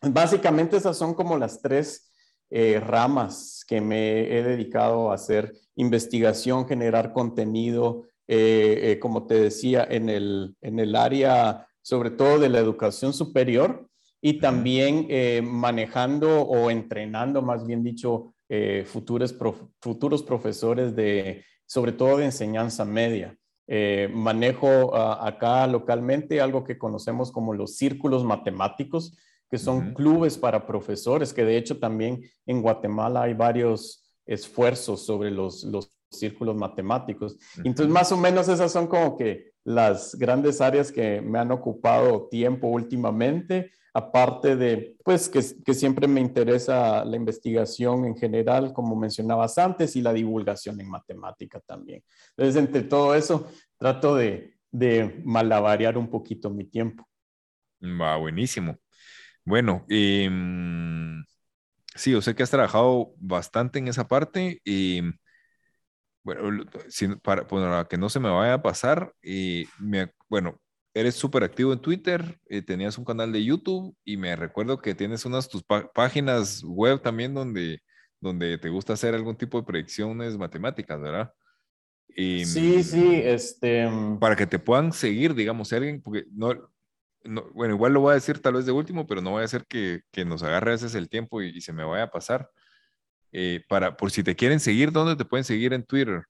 Básicamente 0.00 0.78
esas 0.78 0.96
son 0.96 1.12
como 1.12 1.36
las 1.36 1.60
tres 1.60 2.10
eh, 2.50 2.80
ramas 2.80 3.64
que 3.68 3.82
me 3.82 4.34
he 4.34 4.42
dedicado 4.42 5.10
a 5.10 5.14
hacer 5.14 5.52
investigación, 5.76 6.66
generar 6.66 7.12
contenido, 7.12 8.04
eh, 8.26 8.92
eh, 8.92 8.98
como 8.98 9.26
te 9.26 9.34
decía, 9.34 9.86
en 9.88 10.08
el, 10.08 10.56
en 10.62 10.78
el 10.78 10.96
área 10.96 11.66
sobre 11.82 12.10
todo 12.10 12.38
de 12.38 12.48
la 12.48 12.58
educación 12.58 13.12
superior 13.12 13.87
y 14.20 14.40
también 14.40 15.06
manejando 15.44 16.42
o 16.42 16.70
entrenando, 16.70 17.42
más 17.42 17.66
bien 17.66 17.82
dicho, 17.82 18.34
futuros, 18.86 19.36
futuros 19.80 20.22
profesores 20.22 20.96
de, 20.96 21.44
sobre 21.66 21.92
todo 21.92 22.18
de 22.18 22.24
enseñanza 22.26 22.84
media. 22.84 23.36
manejo 24.12 24.94
ah, 24.96 25.26
acá 25.26 25.66
localmente 25.66 26.40
algo 26.40 26.64
que 26.64 26.78
conocemos 26.78 27.30
como 27.30 27.54
los 27.54 27.76
círculos 27.76 28.24
matemáticos, 28.24 29.16
que 29.50 29.58
son 29.58 29.94
clubes 29.94 30.36
para 30.36 30.66
profesores, 30.66 31.32
que 31.32 31.44
de 31.44 31.56
hecho 31.56 31.78
también 31.78 32.22
en 32.46 32.60
Guatemala 32.60 33.22
hay 33.22 33.34
varios 33.34 34.04
esfuerzos 34.26 35.06
sobre 35.06 35.30
los, 35.30 35.64
los 35.64 35.90
círculos 36.10 36.56
matemáticos. 36.56 37.36
Entonces, 37.64 37.88
más 37.88 38.12
o 38.12 38.16
menos 38.16 38.48
esas 38.48 38.72
son 38.72 38.86
como 38.86 39.16
que 39.16 39.52
las 39.64 40.14
grandes 40.14 40.60
áreas 40.60 40.92
que 40.92 41.20
me 41.20 41.38
han 41.38 41.50
ocupado 41.50 42.28
tiempo 42.28 42.68
últimamente, 42.68 43.70
aparte 43.98 44.56
de, 44.56 44.96
pues, 45.04 45.28
que, 45.28 45.42
siempre 45.74 46.06
me 46.06 46.20
interesa 46.20 47.04
la 47.04 47.16
investigación 47.16 48.04
en 48.04 48.16
general, 48.16 48.72
como 48.72 48.96
mencionabas 48.96 49.58
antes, 49.58 49.96
y 49.96 50.02
la 50.02 50.12
divulgación 50.12 50.80
en 50.80 50.88
matemática 50.88 51.60
también. 51.60 52.02
Entonces, 52.30 52.56
entre 52.56 52.82
todo 52.82 53.14
eso, 53.14 53.50
trato 53.76 54.14
de, 54.14 54.54
de 54.70 55.22
un 55.96 56.08
poquito 56.08 56.50
mi 56.50 56.64
tiempo. 56.64 57.06
Va, 57.82 58.16
buenísimo. 58.16 58.76
Bueno, 59.44 59.84
em, 59.88 61.24
sí, 61.94 62.12
yo 62.12 62.20
sé 62.22 62.34
que 62.34 62.42
has 62.42 62.50
trabajado 62.50 63.12
bastante 63.18 63.78
en 63.78 63.88
esa 63.88 64.06
parte 64.08 64.60
y 64.64 65.02
bueno, 66.22 66.64
para, 67.22 67.86
que 67.88 67.96
no 67.96 68.10
se 68.10 68.20
me 68.20 68.28
vaya 68.28 68.54
a 68.54 68.62
pasar, 68.62 69.14
y 69.22 69.66
me, 69.78 70.12
bueno, 70.28 70.60
eres 70.98 71.14
súper 71.14 71.44
activo 71.44 71.72
en 71.72 71.80
Twitter, 71.80 72.38
eh, 72.48 72.62
tenías 72.62 72.98
un 72.98 73.04
canal 73.04 73.32
de 73.32 73.44
YouTube 73.44 73.96
y 74.04 74.16
me 74.16 74.34
recuerdo 74.36 74.80
que 74.80 74.94
tienes 74.94 75.24
unas 75.24 75.48
tus 75.48 75.62
páginas 75.94 76.62
web 76.64 77.00
también 77.00 77.34
donde, 77.34 77.80
donde 78.20 78.58
te 78.58 78.68
gusta 78.68 78.94
hacer 78.94 79.14
algún 79.14 79.36
tipo 79.36 79.58
de 79.58 79.66
predicciones 79.66 80.36
matemáticas, 80.36 81.00
¿verdad? 81.00 81.32
sí, 82.16 82.82
sí, 82.82 83.20
este... 83.22 83.88
Para 84.18 84.34
que 84.34 84.46
te 84.46 84.58
puedan 84.58 84.92
seguir, 84.92 85.34
digamos, 85.34 85.72
alguien, 85.72 86.02
porque 86.02 86.24
no, 86.32 86.52
bueno, 87.54 87.74
igual 87.74 87.92
lo 87.92 88.00
voy 88.00 88.12
a 88.12 88.14
decir 88.14 88.40
tal 88.40 88.54
vez 88.54 88.66
de 88.66 88.72
último, 88.72 89.06
pero 89.06 89.20
no 89.20 89.30
voy 89.30 89.42
a 89.42 89.44
hacer 89.44 89.66
que, 89.66 90.02
que 90.10 90.24
nos 90.24 90.42
agarre 90.42 90.70
a 90.70 90.74
veces 90.74 90.94
el 90.94 91.08
tiempo 91.08 91.42
y, 91.42 91.60
se 91.60 91.72
me 91.72 91.84
vaya 91.84 92.04
a 92.04 92.10
pasar. 92.10 92.50
Eh, 93.32 93.62
para, 93.68 93.96
por 93.96 94.10
si 94.10 94.22
te 94.22 94.34
quieren 94.34 94.60
seguir, 94.60 94.90
¿dónde 94.90 95.16
te 95.16 95.24
pueden 95.24 95.44
seguir 95.44 95.72
en 95.72 95.84
Twitter? 95.84 96.22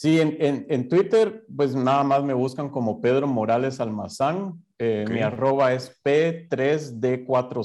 Sí, 0.00 0.18
en, 0.18 0.34
en, 0.40 0.66
en 0.70 0.88
Twitter, 0.88 1.44
pues 1.54 1.74
nada 1.74 2.02
más 2.04 2.24
me 2.24 2.32
buscan 2.32 2.70
como 2.70 3.02
Pedro 3.02 3.26
Morales 3.26 3.80
Almazán. 3.80 4.54
Eh, 4.78 5.04
mi 5.06 5.20
arroba 5.20 5.74
es 5.74 6.00
P3D40. 6.02 7.58
O 7.58 7.62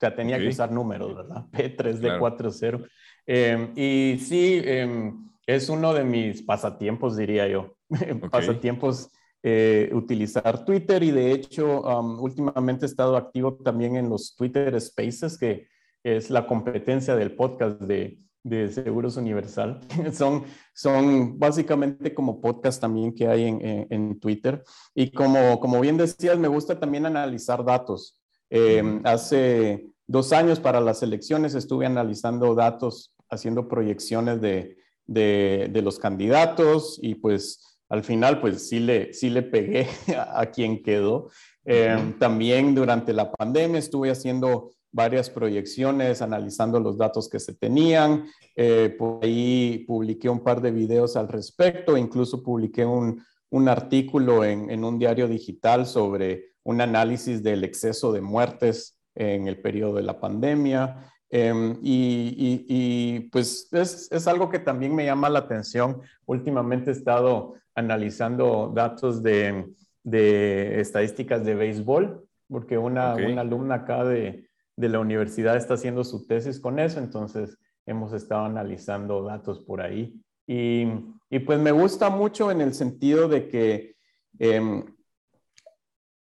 sea, 0.00 0.16
tenía 0.16 0.40
que 0.40 0.48
usar 0.48 0.72
números, 0.72 1.14
¿verdad? 1.14 1.44
P3D40. 1.52 2.88
Em, 3.26 3.72
y 3.76 4.18
sí, 4.18 4.60
em, 4.64 5.30
es 5.46 5.68
uno 5.68 5.94
de 5.94 6.02
mis 6.02 6.42
pasatiempos, 6.42 7.16
diría 7.16 7.46
yo. 7.46 7.76
pasatiempos 8.28 9.08
eh, 9.44 9.90
utilizar 9.92 10.64
Twitter 10.64 11.04
y 11.04 11.12
de 11.12 11.30
hecho 11.30 11.80
últimamente 12.18 12.86
he 12.86 12.88
estado 12.88 13.16
activo 13.16 13.54
también 13.58 13.94
en 13.94 14.08
los 14.08 14.34
Twitter 14.34 14.80
Spaces, 14.80 15.38
que 15.38 15.68
es 16.02 16.28
la 16.28 16.44
competencia 16.44 17.14
del 17.14 17.36
podcast 17.36 17.80
de, 17.82 18.18
de 18.46 18.68
Seguros 18.68 19.16
Universal. 19.16 19.80
son, 20.12 20.44
son 20.72 21.38
básicamente 21.38 22.14
como 22.14 22.40
podcast 22.40 22.80
también 22.80 23.12
que 23.14 23.26
hay 23.26 23.44
en, 23.44 23.86
en, 23.90 24.20
Twitter. 24.20 24.62
Y 24.94 25.10
como, 25.10 25.58
como 25.58 25.80
bien 25.80 25.96
decías, 25.96 26.38
me 26.38 26.48
gusta 26.48 26.78
también 26.78 27.06
analizar 27.06 27.64
datos. 27.64 28.20
Em, 28.48 29.00
hace 29.04 29.88
dos 30.06 30.32
años 30.32 30.60
para 30.60 30.80
las 30.80 31.02
elecciones 31.02 31.54
estuve 31.56 31.86
analizando 31.86 32.54
datos, 32.54 33.12
haciendo 33.28 33.66
proyecciones 33.66 34.40
de, 34.40 34.76
de, 35.06 35.68
de 35.72 35.82
los 35.82 35.98
candidatos 35.98 37.00
y 37.02 37.16
pues 37.16 37.80
al 37.88 38.04
final 38.04 38.40
pues 38.40 38.68
sí 38.68 38.78
le, 38.78 39.12
sí 39.12 39.28
le 39.28 39.42
pegué 39.42 39.88
a, 40.16 40.46
quien 40.46 40.84
quedó. 40.84 41.30
Em, 41.64 42.16
también 42.20 42.76
durante 42.76 43.12
la 43.12 43.32
pandemia 43.32 43.80
estuve 43.80 44.10
haciendo 44.12 44.70
varias 44.96 45.28
proyecciones, 45.28 46.22
analizando 46.22 46.80
los 46.80 46.96
datos 46.96 47.28
que 47.28 47.38
se 47.38 47.54
tenían. 47.54 48.24
Eh, 48.56 48.96
por 48.98 49.22
ahí 49.22 49.84
publiqué 49.86 50.30
un 50.30 50.42
par 50.42 50.62
de 50.62 50.70
videos 50.70 51.16
al 51.16 51.28
respecto, 51.28 51.98
incluso 51.98 52.42
publiqué 52.42 52.86
un, 52.86 53.22
artículo 53.68 54.42
en, 54.44 54.84
un 54.84 54.98
diario 54.98 55.28
digital 55.28 55.86
sobre 55.86 56.52
un 56.62 56.80
análisis 56.80 57.42
del 57.42 57.64
exceso 57.64 58.10
de 58.12 58.22
muertes 58.22 58.98
en 59.14 59.48
el 59.48 59.60
periodo 59.60 59.96
de 59.96 60.02
la 60.02 60.18
pandemia. 60.18 61.10
Em, 61.28 61.78
y, 61.82 63.28
pues 63.30 63.68
es, 63.72 64.10
es, 64.10 64.26
algo 64.26 64.48
que 64.48 64.60
también 64.60 64.94
me 64.94 65.04
llama 65.04 65.28
la 65.28 65.40
atención. 65.40 66.00
Últimamente 66.24 66.90
he 66.90 66.94
estado 66.94 67.54
analizando 67.74 68.72
datos 68.74 69.22
de, 69.22 69.66
de 70.04 70.80
estadísticas 70.80 71.44
de 71.44 71.54
béisbol, 71.54 72.26
porque 72.48 72.78
una, 72.78 73.14
una 73.14 73.40
alumna 73.42 73.76
acá 73.76 74.04
de, 74.04 74.45
de, 74.76 74.88
la 74.88 75.00
universidad 75.00 75.56
está 75.56 75.74
haciendo 75.74 76.04
su 76.04 76.26
tesis 76.26 76.60
con 76.60 76.78
eso, 76.78 76.98
entonces 76.98 77.58
hemos 77.86 78.12
estado 78.12 78.44
analizando 78.44 79.22
datos 79.22 79.60
por 79.60 79.80
ahí. 79.80 80.20
Y, 80.46 80.86
y 81.30 81.38
pues 81.40 81.58
me 81.58 81.72
gusta 81.72 82.10
mucho 82.10 82.50
en 82.50 82.60
el 82.60 82.74
sentido 82.74 83.28
de 83.28 83.48
que 83.48 83.96
em, 84.38 84.84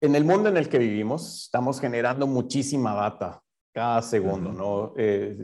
en 0.01 0.15
el 0.15 0.25
mundo 0.25 0.49
en 0.51 0.57
el 0.57 0.69
que 0.69 0.79
vivimos 0.79 1.45
estamos 1.45 1.81
generando 1.81 2.27
muchísima 2.27 2.95
data 2.95 3.43
cada 3.73 4.03
segundo, 4.03 4.53
¿no? 4.53 4.93
Eh, 4.97 5.37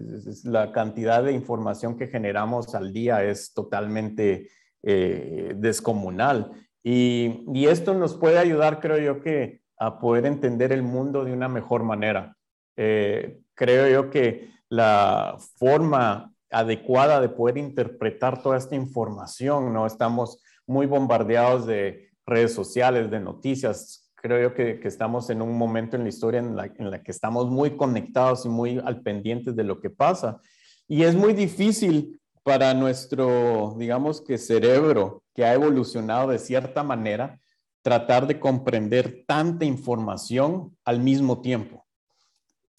la 0.45 0.71
cantidad 0.71 1.25
de 1.25 1.33
información 1.33 1.97
que 1.97 2.07
generamos 2.07 2.75
al 2.77 2.93
día 2.93 3.25
es 3.25 3.53
totalmente 3.53 4.49
eh, 4.83 5.55
descomunal. 5.57 6.53
Y, 6.83 7.45
y, 7.53 7.67
esto 7.67 7.93
nos 7.93 8.17
puede 8.17 8.39
ayudar, 8.39 8.81
creo 8.81 8.99
yo, 8.99 9.21
que 9.21 9.63
a 9.79 9.99
poder 9.99 10.27
entender 10.27 10.73
el 10.73 10.83
mundo 10.83 11.25
de 11.25 11.33
una 11.33 11.49
mejor 11.49 11.83
manera. 11.83 12.37
Eh, 12.83 13.43
creo 13.53 13.87
yo 13.91 14.09
que 14.09 14.55
la 14.71 15.37
forma 15.57 16.33
adecuada 16.51 17.21
de 17.21 17.29
poder 17.29 17.59
interpretar 17.59 18.43
toda 18.43 18.57
esta 18.57 18.75
información, 18.75 19.75
¿no? 19.75 19.85
Estamos 19.85 20.43
muy 20.67 20.87
bombardeados 20.87 21.67
de 21.67 22.09
redes 22.25 22.55
sociales, 22.55 23.11
de 23.11 23.21
noticias. 23.21 24.11
Creo 24.15 24.41
yo 24.41 24.55
que, 24.55 24.81
estamos 24.85 25.29
en 25.29 25.43
un 25.43 25.59
momento 25.59 25.97
en 25.97 26.05
la 26.05 26.09
historia 26.09 26.41
en 26.41 26.57
la, 26.57 26.73
en 26.75 26.91
la 26.91 27.03
que 27.03 27.11
estamos 27.11 27.51
muy 27.51 27.77
conectados 27.77 28.47
y 28.47 28.49
muy 28.49 28.81
al 28.83 29.03
pendiente 29.03 29.53
de 29.53 29.65
lo 29.65 29.79
que 29.79 29.91
pasa. 29.91 30.41
Y 30.89 31.03
es 31.03 31.15
muy 31.15 31.35
difícil 31.35 32.19
para 32.43 32.73
nuestro, 32.73 33.75
digamos 33.77 34.23
que 34.23 34.39
cerebro 34.39 35.23
que 35.35 35.45
ha 35.45 35.53
evolucionado 35.53 36.31
de 36.31 36.39
cierta 36.39 36.83
manera, 36.83 37.39
tratar 37.83 38.27
de 38.27 38.41
comprender 38.41 39.25
tanta 39.27 39.67
información 39.67 40.75
al 40.87 41.01
mismo 41.01 41.43
tiempo. 41.43 41.85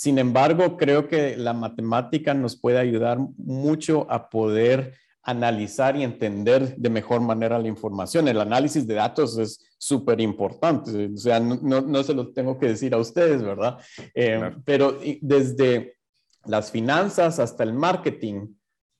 Sin 0.01 0.17
embargo, 0.17 0.77
creo 0.77 1.07
que 1.07 1.37
la 1.37 1.53
matemática 1.53 2.33
nos 2.33 2.55
puede 2.55 2.79
ayudar 2.79 3.19
mucho 3.37 4.07
a 4.09 4.31
poder 4.31 4.95
analizar 5.21 5.95
y 5.95 6.01
entender 6.01 6.75
de 6.75 6.89
mejor 6.89 7.21
manera 7.21 7.59
la 7.59 7.67
información. 7.67 8.27
El 8.27 8.41
análisis 8.41 8.87
de 8.87 8.95
datos 8.95 9.37
es 9.37 9.63
súper 9.77 10.19
importante, 10.19 11.11
o 11.13 11.17
sea, 11.17 11.39
no, 11.39 12.03
se 12.03 12.15
lo 12.15 12.33
tengo 12.33 12.57
que 12.57 12.69
decir 12.69 12.95
a 12.95 12.97
ustedes, 12.97 13.43
¿verdad? 13.43 13.77
Eh, 14.15 14.49
pero 14.65 14.97
desde 15.21 15.97
las 16.45 16.71
finanzas 16.71 17.37
hasta 17.37 17.61
el 17.61 17.73
marketing, 17.73 18.47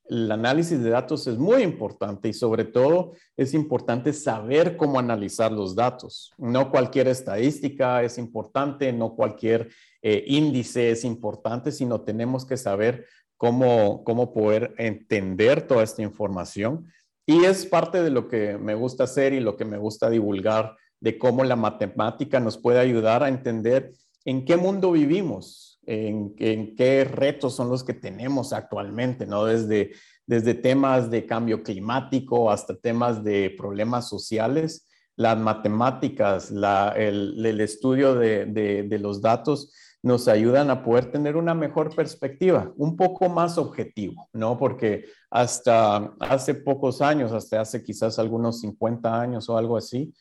el 0.06 0.32
análisis 0.32 0.82
de 0.84 0.90
datos 0.90 1.26
es 1.28 1.38
muy 1.38 1.64
importante 1.64 2.28
y 2.28 2.34
sobre 2.34 2.66
todo 2.66 3.14
es 3.38 3.54
importante 3.54 4.12
saber 4.14 4.76
cómo 4.76 5.00
analizar 5.00 5.52
los 5.52 5.76
datos. 5.76 6.34
No 6.38 6.70
cualquier 6.70 7.08
estadística 7.08 8.04
es 8.04 8.18
importante, 8.18 8.92
no 8.92 9.16
cualquier 9.16 9.70
eh, 10.02 10.24
índice 10.28 10.92
es 10.92 11.06
importante, 11.06 11.72
sino 11.72 12.02
tenemos 12.02 12.46
que 12.46 12.58
saber 12.58 13.06
cómo, 13.38 14.04
cómo 14.04 14.34
poder 14.34 14.74
entender 14.78 15.66
toda 15.68 15.84
esta 15.84 16.02
información. 16.02 16.92
Y 17.26 17.46
es 17.46 17.66
parte 17.66 18.04
de 18.04 18.10
lo 18.10 18.28
que 18.28 18.58
me 18.58 18.76
gusta 18.76 19.06
hacer 19.06 19.34
y 19.34 19.40
lo 19.40 19.56
que 19.56 19.66
me 19.66 19.78
gusta 19.78 20.10
divulgar 20.10 20.76
de 21.00 21.18
cómo 21.18 21.44
la 21.44 21.56
matemática 21.56 22.40
nos 22.40 22.58
puede 22.58 22.80
ayudar 22.80 23.24
a 23.24 23.30
entender 23.30 23.94
en 24.26 24.46
qué 24.46 24.58
mundo 24.58 24.92
vivimos, 24.92 25.71
en, 25.86 26.36
qué 26.36 27.04
retos 27.04 27.56
son 27.56 27.70
los 27.70 27.84
que 27.84 27.94
tenemos 27.94 28.54
actualmente, 28.54 29.26
¿no? 29.26 29.46
Desde, 29.46 29.92
desde 30.26 30.54
temas 30.54 31.10
de 31.10 31.26
cambio 31.26 31.64
climático 31.64 32.52
hasta 32.52 32.76
temas 32.76 33.24
de 33.24 33.54
problemas 33.58 34.08
sociales, 34.08 34.88
las 35.16 35.38
matemáticas, 35.38 36.52
el, 36.96 37.62
estudio 37.62 38.16
de, 38.16 38.46
de, 38.46 39.00
los 39.00 39.22
datos 39.22 39.74
nos 40.04 40.28
ayudan 40.28 40.72
a 40.72 40.84
poder 40.84 41.12
tener 41.12 41.36
una 41.36 41.54
mejor 41.54 41.96
perspectiva, 41.96 42.72
un 42.78 42.96
poco 42.96 43.30
más 43.30 43.58
objetivo, 43.58 44.30
¿no? 44.34 44.58
Porque 44.58 45.06
hasta 45.30 46.14
hace 46.20 46.56
pocos 46.56 47.02
años, 47.02 47.34
hasta 47.34 47.62
hace 47.62 47.84
quizás 47.84 48.18
algunos 48.18 48.62
50 48.62 49.22
años 49.22 49.48
o 49.50 49.58
algo 49.58 49.78
así, 49.78 50.14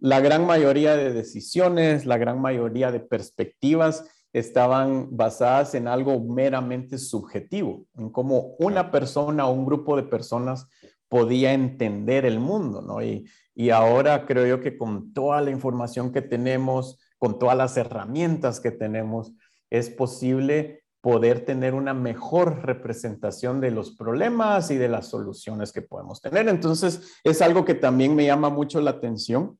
la 0.00 0.20
gran 0.20 0.46
mayoría 0.46 0.96
de 0.96 1.12
decisiones, 1.12 2.06
la 2.06 2.18
gran 2.18 2.40
mayoría 2.40 2.92
de 2.92 3.00
perspectivas 3.00 4.04
estaban 4.32 5.16
basadas 5.16 5.74
en 5.74 5.88
algo 5.88 6.20
meramente 6.20 6.98
subjetivo, 6.98 7.84
en 7.96 8.10
cómo 8.10 8.54
una 8.58 8.90
persona 8.90 9.46
o 9.46 9.52
un 9.52 9.64
grupo 9.64 9.96
de 9.96 10.02
personas 10.02 10.66
podía 11.08 11.52
entender 11.52 12.26
el 12.26 12.38
mundo, 12.38 12.82
¿no? 12.82 13.02
Y, 13.02 13.26
y 13.54 13.70
ahora 13.70 14.26
creo 14.26 14.46
yo 14.46 14.60
que 14.60 14.76
con 14.76 15.12
toda 15.12 15.40
la 15.40 15.50
información 15.50 16.12
que 16.12 16.22
tenemos, 16.22 16.98
con 17.16 17.38
todas 17.38 17.56
las 17.56 17.76
herramientas 17.76 18.60
que 18.60 18.70
tenemos, 18.70 19.32
es 19.70 19.90
posible 19.90 20.84
poder 21.00 21.44
tener 21.44 21.74
una 21.74 21.94
mejor 21.94 22.66
representación 22.66 23.60
de 23.60 23.70
los 23.70 23.92
problemas 23.92 24.70
y 24.70 24.76
de 24.76 24.88
las 24.88 25.08
soluciones 25.08 25.72
que 25.72 25.82
podemos 25.82 26.20
tener. 26.20 26.48
Entonces, 26.48 27.18
es 27.24 27.40
algo 27.40 27.64
que 27.64 27.74
también 27.74 28.14
me 28.14 28.26
llama 28.26 28.50
mucho 28.50 28.80
la 28.80 28.90
atención 28.90 29.58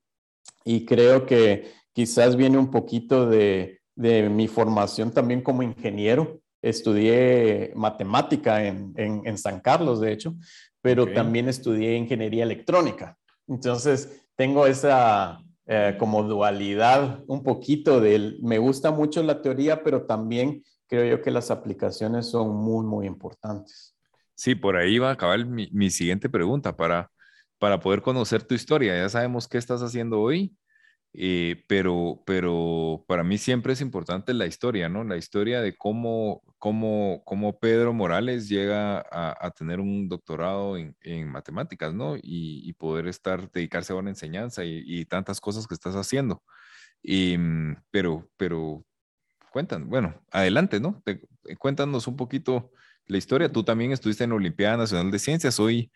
y 0.64 0.84
creo 0.84 1.26
que 1.26 1.72
quizás 1.92 2.36
viene 2.36 2.58
un 2.58 2.70
poquito 2.70 3.26
de, 3.26 3.77
mi 3.98 4.48
formación 4.48 5.12
también 5.12 5.42
como 5.42 5.62
ingeniero. 5.62 6.40
Estudié 6.62 7.72
matemática 7.76 8.64
en, 8.64 9.38
San 9.38 9.60
Carlos, 9.60 10.00
de 10.00 10.12
hecho, 10.12 10.34
pero 10.80 11.06
también 11.12 11.48
estudié 11.48 11.96
ingeniería 11.96 12.44
electrónica. 12.44 13.16
Entonces, 13.46 14.26
tengo 14.34 14.66
esa 14.66 15.40
eh, 15.66 15.96
como 15.98 16.22
dualidad 16.22 17.22
un 17.26 17.42
poquito 17.42 18.00
de, 18.00 18.36
me 18.42 18.58
gusta 18.58 18.90
mucho 18.90 19.22
la 19.22 19.40
teoría, 19.40 19.82
pero 19.84 20.06
también 20.06 20.62
creo 20.86 21.16
yo 21.16 21.22
que 21.22 21.30
las 21.30 21.50
aplicaciones 21.50 22.26
son 22.30 22.54
muy, 22.54 22.84
muy 22.84 23.06
importantes. 23.06 23.94
Sí, 24.34 24.54
por 24.54 24.76
ahí 24.76 24.98
va 24.98 25.10
a 25.10 25.12
acabar 25.12 25.44
mi, 25.44 25.68
mi 25.72 25.90
siguiente 25.90 26.28
pregunta 26.28 26.76
para, 26.76 27.10
para 27.58 27.78
poder 27.78 28.02
conocer 28.02 28.42
tu 28.42 28.54
historia. 28.54 28.96
Ya 28.96 29.08
sabemos 29.08 29.46
qué 29.46 29.58
estás 29.58 29.82
haciendo 29.82 30.20
hoy, 30.20 30.56
eh, 31.14 31.64
pero, 31.66 32.22
pero 32.26 33.04
para 33.08 33.24
mí 33.24 33.38
siempre 33.38 33.72
es 33.72 33.80
importante 33.80 34.34
la 34.34 34.46
historia, 34.46 34.88
¿no? 34.88 35.04
La 35.04 35.16
historia 35.16 35.60
de 35.60 35.76
cómo, 35.76 36.42
cómo, 36.58 37.22
cómo 37.24 37.58
Pedro 37.58 37.92
Morales 37.92 38.48
llega 38.48 38.98
a, 38.98 39.36
a 39.40 39.50
tener 39.50 39.80
un 39.80 40.08
doctorado 40.08 40.76
en, 40.76 40.96
en 41.00 41.28
matemáticas, 41.28 41.94
¿no? 41.94 42.16
Y, 42.16 42.62
y, 42.68 42.72
poder 42.74 43.08
estar, 43.08 43.50
dedicarse 43.50 43.92
a 43.92 43.96
una 43.96 44.10
enseñanza 44.10 44.64
y, 44.64 44.82
y 44.86 45.04
tantas 45.06 45.40
cosas 45.40 45.66
que 45.66 45.74
estás 45.74 45.94
haciendo. 45.94 46.42
Y, 47.02 47.36
mm, 47.38 47.76
pero, 47.90 48.28
pero 48.36 48.84
cuentan, 49.50 49.88
bueno, 49.88 50.14
adelante, 50.30 50.80
¿no? 50.80 51.02
Eh, 51.06 51.20
cuéntanos 51.58 52.06
un 52.06 52.16
poquito 52.16 52.70
la 53.06 53.18
historia. 53.18 53.50
Tú 53.50 53.64
también 53.64 53.92
estuviste 53.92 54.24
en 54.24 54.30
la 54.30 54.36
Olimpiada 54.36 54.76
Nacional 54.76 55.10
de 55.10 55.18
Ciencias. 55.18 55.58
Hoy, 55.58 55.90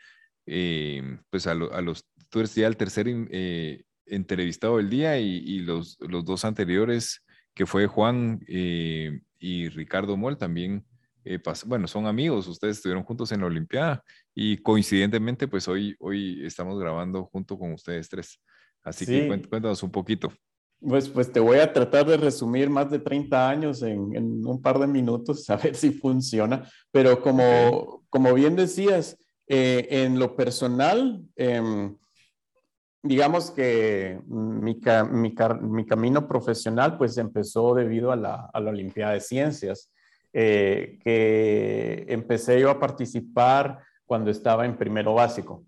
eh, 0.47 1.19
pues 1.31 1.47
a, 1.47 1.55
los, 1.55 2.07
tú 2.29 2.41
eres 2.41 2.55
ya 2.55 2.67
el 2.67 2.77
tercer 2.77 3.07
eh, 3.09 3.85
entrevistado 4.07 4.77
del 4.77 4.91
día 4.91 5.19
y, 5.19 5.61
los, 5.61 5.97
los, 6.01 6.25
dos 6.25 6.45
anteriores, 6.45 7.25
que 7.55 7.67
fue 7.67 7.87
Juan 7.87 8.41
y 8.47 9.69
Ricardo 9.69 10.17
Moll, 10.17 10.39
también, 10.39 10.85
bueno, 11.67 11.87
son 11.87 12.07
amigos, 12.07 12.49
ustedes 12.49 12.79
estuvieron 12.79 13.05
juntos 13.05 13.31
en 13.33 13.41
la 13.41 13.47
Olimpiada 13.47 14.03
y 14.35 14.59
coincidentemente, 14.59 15.47
pues 15.47 15.69
hoy, 15.69 15.95
hoy 16.01 16.45
estamos 16.45 16.79
grabando 16.79 17.25
junto 17.27 17.59
con 17.59 17.73
ustedes 17.73 18.09
tres. 18.09 18.41
Así 18.83 19.07
que 19.07 19.29
cuéntanos 19.29 19.83
un 19.83 19.91
poquito. 19.91 20.33
Pues, 20.81 21.09
pues 21.09 21.31
te 21.31 21.39
voy 21.39 21.59
a 21.59 21.73
tratar 21.73 22.07
de 22.07 22.17
resumir 22.17 22.69
más 22.69 22.91
de 22.91 22.99
30 22.99 23.49
años 23.49 23.83
en, 23.83 24.45
un 24.45 24.61
par 24.61 24.81
de 24.81 24.89
minutos, 24.89 25.49
a 25.51 25.57
ver 25.57 25.77
si 25.77 25.91
funciona. 25.93 26.69
Pero 26.91 27.21
como, 27.21 28.05
como 28.11 28.35
bien 28.35 28.57
decías, 28.57 29.17
eh, 29.47 29.87
en 29.91 30.19
lo 30.19 30.35
personal, 30.35 31.23
em, 31.37 31.97
digamos 33.03 33.51
que 33.51 34.21
mi, 34.27 34.81
mi, 35.11 35.87
camino 35.87 36.29
profesional 36.29 36.97
pues 36.97 37.19
empezó 37.19 37.75
debido 37.75 38.13
a 38.13 38.17
la, 38.17 38.51
a 38.53 38.61
la 38.61 38.71
Olimpiada 38.71 39.13
de 39.13 39.21
Ciencias, 39.21 39.91
eh, 40.33 40.99
que 41.03 42.07
empecé 42.09 42.61
yo 42.61 42.71
a 42.71 42.79
participar 42.79 43.81
cuando 44.07 44.31
estaba 44.31 44.65
en 44.65 44.77
primero 44.77 45.15
básico. 45.15 45.65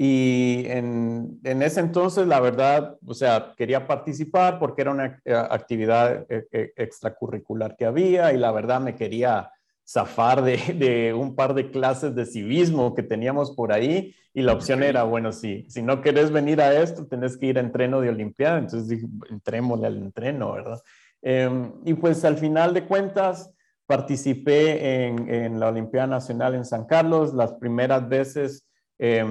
Y 0.00 0.64
en, 0.66 1.40
en, 1.42 1.62
ese 1.62 1.80
entonces, 1.80 2.26
la 2.26 2.38
verdad, 2.38 2.96
o 3.04 3.14
sea, 3.14 3.52
quería 3.56 3.86
participar 3.86 4.60
porque 4.60 4.82
era 4.82 4.92
una 4.92 5.20
eh, 5.24 5.34
actividad 5.34 6.24
eh, 6.28 6.72
extracurricular 6.76 7.76
que 7.76 7.84
había 7.84 8.32
y 8.32 8.36
la 8.36 8.52
verdad 8.52 8.80
me 8.80 8.94
quería 8.94 9.50
zafar 9.88 10.42
de, 10.42 10.56
de, 10.74 11.14
un 11.14 11.34
par 11.34 11.54
de 11.54 11.70
clases 11.70 12.14
de 12.14 12.26
civismo 12.26 12.94
que 12.94 13.02
teníamos 13.02 13.52
por 13.52 13.72
ahí 13.72 14.14
y 14.34 14.42
la 14.42 14.52
opción 14.52 14.82
era, 14.82 15.02
bueno, 15.04 15.32
si, 15.32 15.68
si 15.68 15.82
no 15.82 16.00
querés 16.00 16.30
venir 16.30 16.60
a 16.60 16.80
esto, 16.80 17.06
tenés 17.06 17.36
que 17.36 17.46
ir 17.46 17.58
a 17.58 17.62
entreno 17.62 18.00
de 18.00 18.10
Olimpiada. 18.10 18.58
Entonces 18.58 18.88
dije, 18.88 19.06
entrémosle 19.30 19.86
al 19.86 19.96
entreno, 19.96 20.52
¿verdad? 20.52 20.80
Em, 21.22 21.72
y 21.84 21.94
pues 21.94 22.24
al 22.24 22.36
final 22.36 22.74
de 22.74 22.84
cuentas, 22.84 23.50
participé 23.86 25.06
en, 25.06 25.28
en, 25.28 25.58
la 25.58 25.68
Olimpiada 25.68 26.06
Nacional 26.06 26.54
en 26.54 26.66
San 26.66 26.84
Carlos 26.84 27.32
las 27.32 27.54
primeras 27.54 28.08
veces. 28.08 28.68
Eh, 28.98 29.24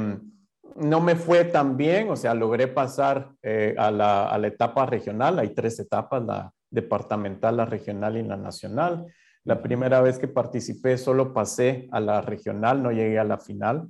no 0.78 1.02
me 1.02 1.16
fue 1.16 1.44
tan 1.46 1.76
bien, 1.76 2.10
o 2.10 2.16
sea, 2.16 2.34
logré 2.34 2.68
pasar 2.68 3.32
eh, 3.42 3.76
a, 3.78 3.92
la, 3.92 4.48
etapa 4.48 4.86
regional. 4.86 5.40
Hay 5.40 5.50
tres 5.50 5.80
etapas, 5.80 6.24
la 6.24 6.52
departamental, 6.70 7.58
la 7.58 7.66
regional 7.66 8.18
y 8.18 8.24
la 8.24 8.38
nacional. 8.38 9.06
La 9.48 9.62
primera 9.62 10.02
vez 10.02 10.20
que 10.20 10.28
participé 10.28 10.98
solo 10.98 11.34
pasé 11.34 11.88
a 11.92 12.00
la 12.00 12.22
regional, 12.22 12.84
no 12.84 12.92
llegué 12.92 13.18
a 13.18 13.24
la 13.24 13.38
final. 13.38 13.88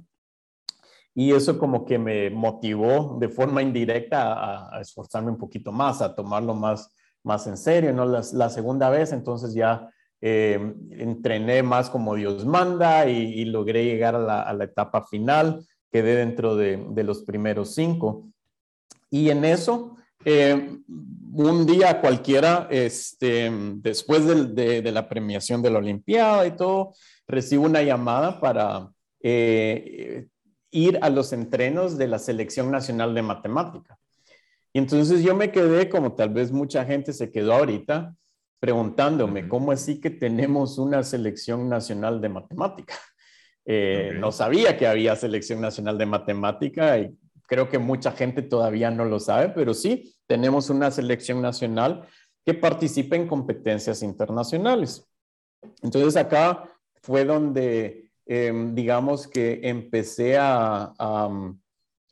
Y 1.13 1.33
eso 1.33 1.57
como 1.57 1.83
que 1.83 1.97
me 1.97 2.29
motivó 2.29 3.17
de 3.19 3.27
forma 3.27 3.61
indirecta 3.61 4.75
a, 4.75 4.79
esforzarme 4.79 5.31
un 5.31 5.37
poquito 5.37 5.71
más, 5.71 6.01
a 6.01 6.15
tomarlo 6.15 6.53
más, 6.53 6.93
más 7.23 7.47
en 7.47 7.57
serio. 7.57 7.91
¿no? 7.91 8.05
La, 8.05 8.49
segunda 8.49 8.89
vez 8.89 9.11
entonces 9.11 9.53
ya 9.55 9.89
eh, 10.21 10.73
entrené 10.91 11.63
más 11.63 11.89
como 11.89 12.13
Dios 12.13 12.45
manda 12.45 13.07
y, 13.09 13.43
logré 13.45 13.83
llegar 13.83 14.15
a 14.15 14.53
la 14.53 14.63
etapa 14.63 15.05
final 15.07 15.65
quedé 15.91 16.15
dentro 16.15 16.55
de, 16.55 17.03
los 17.03 17.23
primeros 17.23 17.73
cinco. 17.73 18.29
Y 19.09 19.29
en 19.29 19.45
eso, 19.45 19.95
eh, 20.29 20.77
un 21.31 21.65
día 21.65 22.01
cualquiera, 22.01 22.67
este, 22.69 23.49
después 23.75 24.25
de, 24.53 24.91
la 24.91 25.07
premiación 25.07 25.61
de 25.61 25.69
la 25.69 25.79
Olimpiada 25.79 26.45
y 26.45 26.57
todo, 26.57 26.93
recibo 27.25 27.63
una 27.63 27.81
llamada 27.81 28.41
para 28.41 28.89
eh, 29.21 30.27
ir 30.69 30.99
a 31.01 31.09
los 31.09 31.31
entrenos 31.31 31.97
de 31.97 32.09
la 32.09 32.19
Selección 32.19 32.69
Nacional 32.69 33.15
de 33.15 33.21
Matemática. 33.21 33.97
Y 34.73 34.79
entonces 34.79 35.23
yo 35.23 35.33
me 35.33 35.49
quedé, 35.49 35.87
como 35.87 36.13
tal 36.13 36.31
vez 36.31 36.51
mucha 36.51 36.83
gente 36.83 37.13
se 37.13 37.31
quedó 37.31 37.53
ahorita, 37.53 38.13
preguntándome, 38.59 39.47
¿cómo 39.47 39.71
así 39.71 40.01
que 40.01 40.09
tenemos 40.09 40.77
una 40.77 41.03
selección 41.03 41.69
nacional 41.69 42.19
de 42.19 42.27
matemática? 42.27 42.95
Eh, 43.69 44.11
no 44.19 44.33
sabía 44.33 44.77
que 44.77 44.87
había 44.87 45.15
selección 45.15 45.61
nacional 45.61 45.97
de 45.97 46.05
matemática 46.05 46.97
y 46.99 47.17
creo 47.47 47.69
que 47.69 47.79
mucha 47.79 48.11
gente 48.11 48.43
todavía 48.43 48.91
no 48.91 49.05
lo 49.05 49.19
sabe, 49.19 49.49
pero 49.49 49.73
sí, 49.73 50.13
tenemos 50.27 50.69
una 50.69 50.91
selección 50.91 51.41
nacional 51.41 52.07
que 52.45 52.53
participa 52.53 53.15
en 53.15 53.27
competencias 53.27 54.03
internacionales. 54.03 55.05
Entonces 55.81 56.15
acá 56.15 56.63
fue 57.01 57.25
donde, 57.25 58.11
em, 58.25 58.75
digamos 58.75 59.27
que 59.27 59.61
empecé 59.63 60.37
a, 60.37 60.93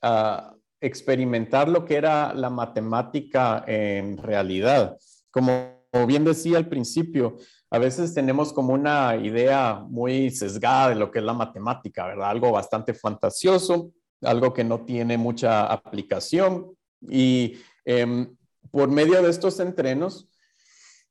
a, 0.01 0.51
experimentar 0.81 1.67
lo 1.67 1.83
que 1.83 1.95
era 1.95 2.31
la 2.33 2.49
matemática 2.49 3.63
en 3.65 4.17
realidad. 4.17 4.97
Como 5.31 5.81
bien 6.05 6.23
decía 6.23 6.57
al 6.57 6.67
principio, 6.67 7.37
a 7.71 7.79
veces 7.79 8.13
tenemos 8.13 8.53
como 8.53 8.73
una 8.73 9.15
idea 9.15 9.83
muy 9.89 10.29
sesgada 10.29 10.89
de 10.89 10.95
lo 10.95 11.09
que 11.09 11.19
es 11.19 11.25
la 11.25 11.33
matemática, 11.33 12.05
¿verdad? 12.05 12.29
Algo 12.29 12.51
bastante 12.51 12.93
fantasioso, 12.93 13.91
algo 14.21 14.53
que 14.53 14.63
no 14.63 14.85
tiene 14.85 15.17
mucha 15.17 15.65
aplicación. 15.65 16.75
Y 17.01 17.57
em, 17.85 18.35
por 18.71 18.89
medio 18.89 19.21
de 19.21 19.29
estos 19.29 19.59
entrenos, 19.59 20.27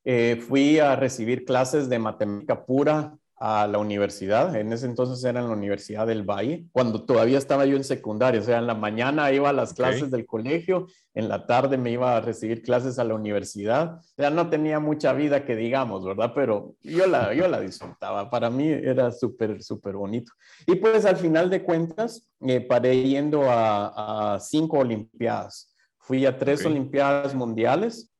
eh, 0.05 0.43
fui 0.47 0.79
a 0.79 0.97
recibir 0.97 1.45
clases 1.45 1.89
de 1.89 1.99
matemática 1.99 2.67
pura 2.67 3.17
a 3.47 3.67
la 3.67 3.77
universidad. 3.77 4.57
En 4.57 4.73
ese 4.73 4.87
entonces 4.87 5.23
era 5.23 5.41
en 5.41 5.49
la 5.49 5.53
Universidad 5.53 6.07
del 6.07 6.23
Valle, 6.23 6.65
cuando 6.73 7.05
todavía 7.05 7.37
estaba 7.37 7.67
yo 7.67 7.77
en 7.77 7.85
secundaria. 7.85 8.41
O 8.41 8.43
sea, 8.43 8.57
en 8.59 8.67
la 8.67 8.75
mañana 8.75 9.31
iba 9.33 9.51
a 9.51 9.53
las 9.53 9.75
clases 9.75 10.11
del 10.11 10.25
colegio, 10.25 10.87
en 11.13 11.29
la 11.29 11.47
tarde 11.47 11.77
me 11.77 11.91
iba 11.91 12.17
a 12.17 12.23
recibir 12.23 12.63
clases 12.63 12.99
a 12.99 13.05
la 13.05 13.15
universidad. 13.15 13.97
O 13.97 14.15
sea, 14.17 14.31
no 14.31 14.49
tenía 14.49 14.81
mucha 14.81 15.13
vida 15.13 15.45
que 15.45 15.57
digamos, 15.57 16.07
¿verdad? 16.07 16.33
Pero 16.35 16.75
yo 16.81 17.07
la, 17.07 17.35
yo 17.35 17.47
la 17.47 17.61
disfrutaba. 17.61 18.31
Para 18.31 18.49
mí 18.49 18.67
era 18.67 19.13
súper, 19.13 19.63
súper 19.63 19.95
bonito. 19.95 20.33
Y 20.67 20.77
pues 20.77 21.05
al 21.05 21.17
final 21.17 21.51
de 21.51 21.63
cuentas, 21.63 22.27
eh, 22.41 22.63
paré 22.63 23.03
yendo 23.03 23.43
a, 23.47 24.39
cinco 24.41 24.79
Olimpiadas. 24.79 25.71
Fui 25.99 26.25
a 26.25 26.39
tres 26.39 26.65
Olimpiadas 26.65 27.35
mundiales 27.35 28.11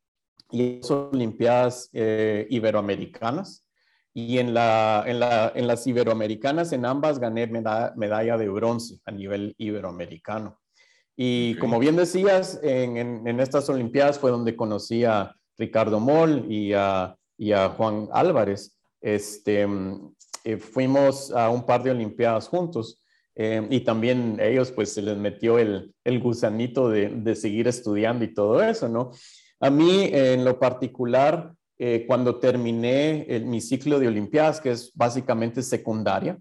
y 0.51 0.81
dos 0.81 0.91
Olimpiadas 0.91 1.89
eh, 1.95 2.47
iberoamericanas. 2.51 3.64
Y 4.17 4.39
en, 4.39 4.55
la, 4.55 5.03
en, 5.07 5.19
la, 5.19 5.53
en 5.55 5.67
las 5.67 5.87
iberoamericanas, 5.87 6.73
en 6.73 6.87
ambas 6.87 7.19
gané 7.19 7.49
medalla, 7.49 8.39
de 8.39 8.49
bronce 8.49 9.01
a 9.05 9.11
nivel 9.11 9.55
iberoamericano. 9.59 10.61
Y 11.17 11.57
como 11.57 11.81
bien 11.81 11.97
decías, 11.97 12.61
en, 12.63 12.97
en, 12.97 13.41
estas 13.41 13.69
Olimpiadas 13.69 14.19
fue 14.19 14.31
donde 14.31 14.57
conocí 14.57 15.05
a 15.05 15.35
Ricardo 15.59 15.99
Moll 15.99 16.51
y 16.51 16.73
a, 16.75 17.17
y 17.37 17.53
a 17.53 17.71
Juan 17.71 18.09
Álvarez. 18.13 18.79
Este, 19.01 19.67
eh, 20.45 20.59
fuimos 20.59 21.33
a 21.33 21.51
un 21.51 21.67
par 21.67 21.83
de 21.83 21.91
Olimpiadas 21.91 22.49
juntos 22.49 23.03
eh, 23.35 23.67
y 23.71 23.81
también 23.81 24.39
ellos 24.41 24.71
pues 24.71 24.93
se 24.93 25.03
les 25.03 25.17
metió 25.17 25.59
el, 25.59 25.93
el 26.05 26.21
gusanito 26.21 26.89
de, 26.89 27.09
de, 27.09 27.35
seguir 27.35 27.67
estudiando 27.67 28.25
y 28.25 28.33
todo 28.33 28.63
eso, 28.63 28.89
¿no? 28.89 29.11
A 29.61 29.71
mí 29.71 30.11
en 30.13 30.45
lo 30.45 30.59
particular 30.59 31.53
eh, 31.79 32.05
cuando 32.07 32.39
terminé 32.39 33.27
mi 33.45 33.61
ciclo 33.61 33.99
de 33.99 34.09
Olimpiadas, 34.09 34.61
que 34.61 34.71
es 34.71 34.93
básicamente 34.95 35.63
secundaria, 35.63 36.39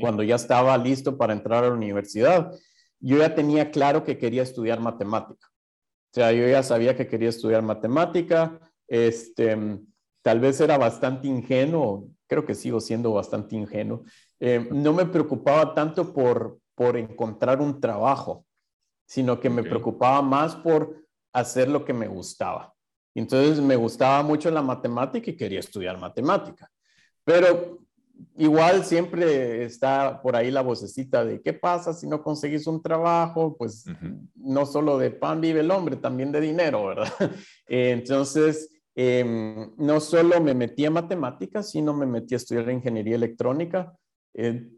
cuando 0.00 0.22
ya 0.22 0.36
estaba 0.36 0.76
listo 0.78 1.16
para 1.16 1.32
entrar 1.32 1.64
a 1.64 1.68
la 1.68 1.74
universidad, 1.74 2.52
yo 3.00 3.18
ya 3.18 3.34
tenía 3.34 3.70
claro 3.70 4.04
que 4.04 4.18
quería 4.18 4.42
estudiar 4.42 4.80
matemática. 4.80 5.48
O 5.48 6.14
sea, 6.14 6.32
yo 6.32 6.46
ya 6.48 6.62
sabía 6.62 6.96
que 6.96 7.08
quería 7.08 7.28
estudiar 7.28 7.62
matemática, 7.62 8.58
este, 8.88 9.80
tal 10.22 10.40
vez 10.40 10.60
era 10.60 10.78
bastante 10.78 11.28
ingenuo, 11.28 12.08
creo 12.26 12.46
que 12.46 12.54
sigo 12.54 12.80
siendo 12.80 13.12
bastante 13.12 13.56
ingenuo. 13.56 14.04
Eh, 14.40 14.68
no 14.70 14.92
me 14.92 15.06
preocupaba 15.06 15.74
tanto 15.74 16.12
por, 16.12 16.58
por 16.74 16.96
encontrar 16.96 17.60
un 17.60 17.80
trabajo, 17.80 18.46
sino 19.06 19.40
que 19.40 19.50
me 19.50 19.62
preocupaba 19.62 20.22
más 20.22 20.56
por 20.56 21.04
hacer 21.32 21.68
lo 21.68 21.84
que 21.84 21.92
me 21.92 22.08
gustaba. 22.08 22.74
Entonces 23.20 23.60
me 23.60 23.76
gustaba 23.76 24.22
mucho 24.22 24.50
la 24.50 24.62
matemática 24.62 25.30
y 25.30 25.36
quería 25.36 25.60
estudiar 25.60 25.98
matemática. 25.98 26.70
Pero 27.24 27.80
igual 28.36 28.84
siempre 28.84 29.64
está 29.64 30.20
por 30.22 30.36
ahí 30.36 30.50
la 30.50 30.62
vocecita 30.62 31.24
de 31.24 31.40
qué 31.40 31.52
pasa 31.52 31.92
si 31.92 32.06
no 32.06 32.22
conseguís 32.22 32.66
un 32.66 32.82
trabajo, 32.82 33.56
pues 33.56 33.84
no 34.34 34.66
solo 34.66 34.98
de 34.98 35.10
pan 35.10 35.40
vive 35.40 35.60
el 35.60 35.70
hombre, 35.70 35.96
también 35.96 36.32
de 36.32 36.40
dinero, 36.40 36.86
¿verdad? 36.86 37.12
Entonces, 37.66 38.70
em, 38.94 39.72
no 39.76 40.00
solo 40.00 40.40
me 40.40 40.54
metí 40.54 40.84
a 40.84 40.90
matemáticas, 40.90 41.70
sino 41.70 41.94
me 41.94 42.06
metí 42.06 42.34
a 42.34 42.38
estudiar 42.38 42.70
ingeniería 42.70 43.16
electrónica 43.16 43.94
eh, 44.34 44.70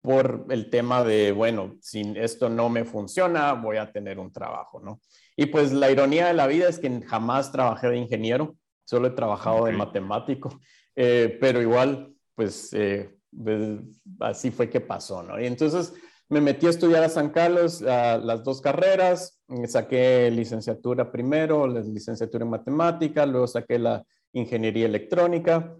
por 0.00 0.46
el 0.50 0.68
tema 0.68 1.04
de, 1.04 1.32
bueno, 1.32 1.76
si 1.80 2.12
esto 2.16 2.48
no 2.48 2.68
me 2.68 2.84
funciona, 2.84 3.52
voy 3.52 3.76
a 3.76 3.90
tener 3.92 4.18
un 4.18 4.32
trabajo, 4.32 4.80
¿no? 4.80 5.00
Y 5.36 5.46
pues 5.46 5.72
la 5.72 5.90
ironía 5.90 6.26
de 6.26 6.34
la 6.34 6.46
vida 6.46 6.68
es 6.68 6.78
que 6.78 7.02
jamás 7.02 7.52
trabajé 7.52 7.88
de 7.88 7.96
ingeniero, 7.96 8.56
solo 8.84 9.08
he 9.08 9.12
trabajado 9.12 9.66
de 9.66 9.72
matemático, 9.72 10.60
eh, 10.94 11.38
pero 11.40 11.62
igual, 11.62 12.14
pues, 12.34 12.72
eh, 12.72 13.18
pues, 13.42 13.80
así 14.20 14.50
fue 14.50 14.68
que 14.68 14.80
pasó, 14.80 15.22
¿no? 15.22 15.40
Y 15.40 15.46
entonces 15.46 15.94
me 16.28 16.40
metí 16.40 16.66
a 16.66 16.70
estudiar 16.70 17.04
a 17.04 17.08
San 17.08 17.30
Carlos 17.30 17.80
las 17.80 18.42
dos 18.42 18.60
carreras, 18.60 19.40
saqué 19.66 20.30
licenciatura 20.30 21.10
primero, 21.10 21.66
la 21.66 21.80
licenciatura 21.80 22.44
en 22.44 22.50
matemática, 22.50 23.26
luego 23.26 23.46
saqué 23.46 23.78
la 23.78 24.04
ingeniería 24.32 24.86
electrónica 24.86 25.76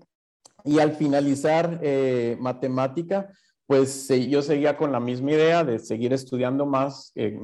y 0.65 0.79
al 0.79 0.93
finalizar 0.93 1.81
eh, 1.83 2.37
matemática, 2.41 3.31
pues 3.67 4.09
yo 4.09 4.43
seguía 4.43 4.77
con 4.77 4.93
la 4.93 5.01
misma 5.01 5.33
idea 5.33 5.65
de 5.65 5.79
seguir 5.79 6.13
estudiando 6.13 6.67
más. 6.67 7.13
Eh, 7.15 7.39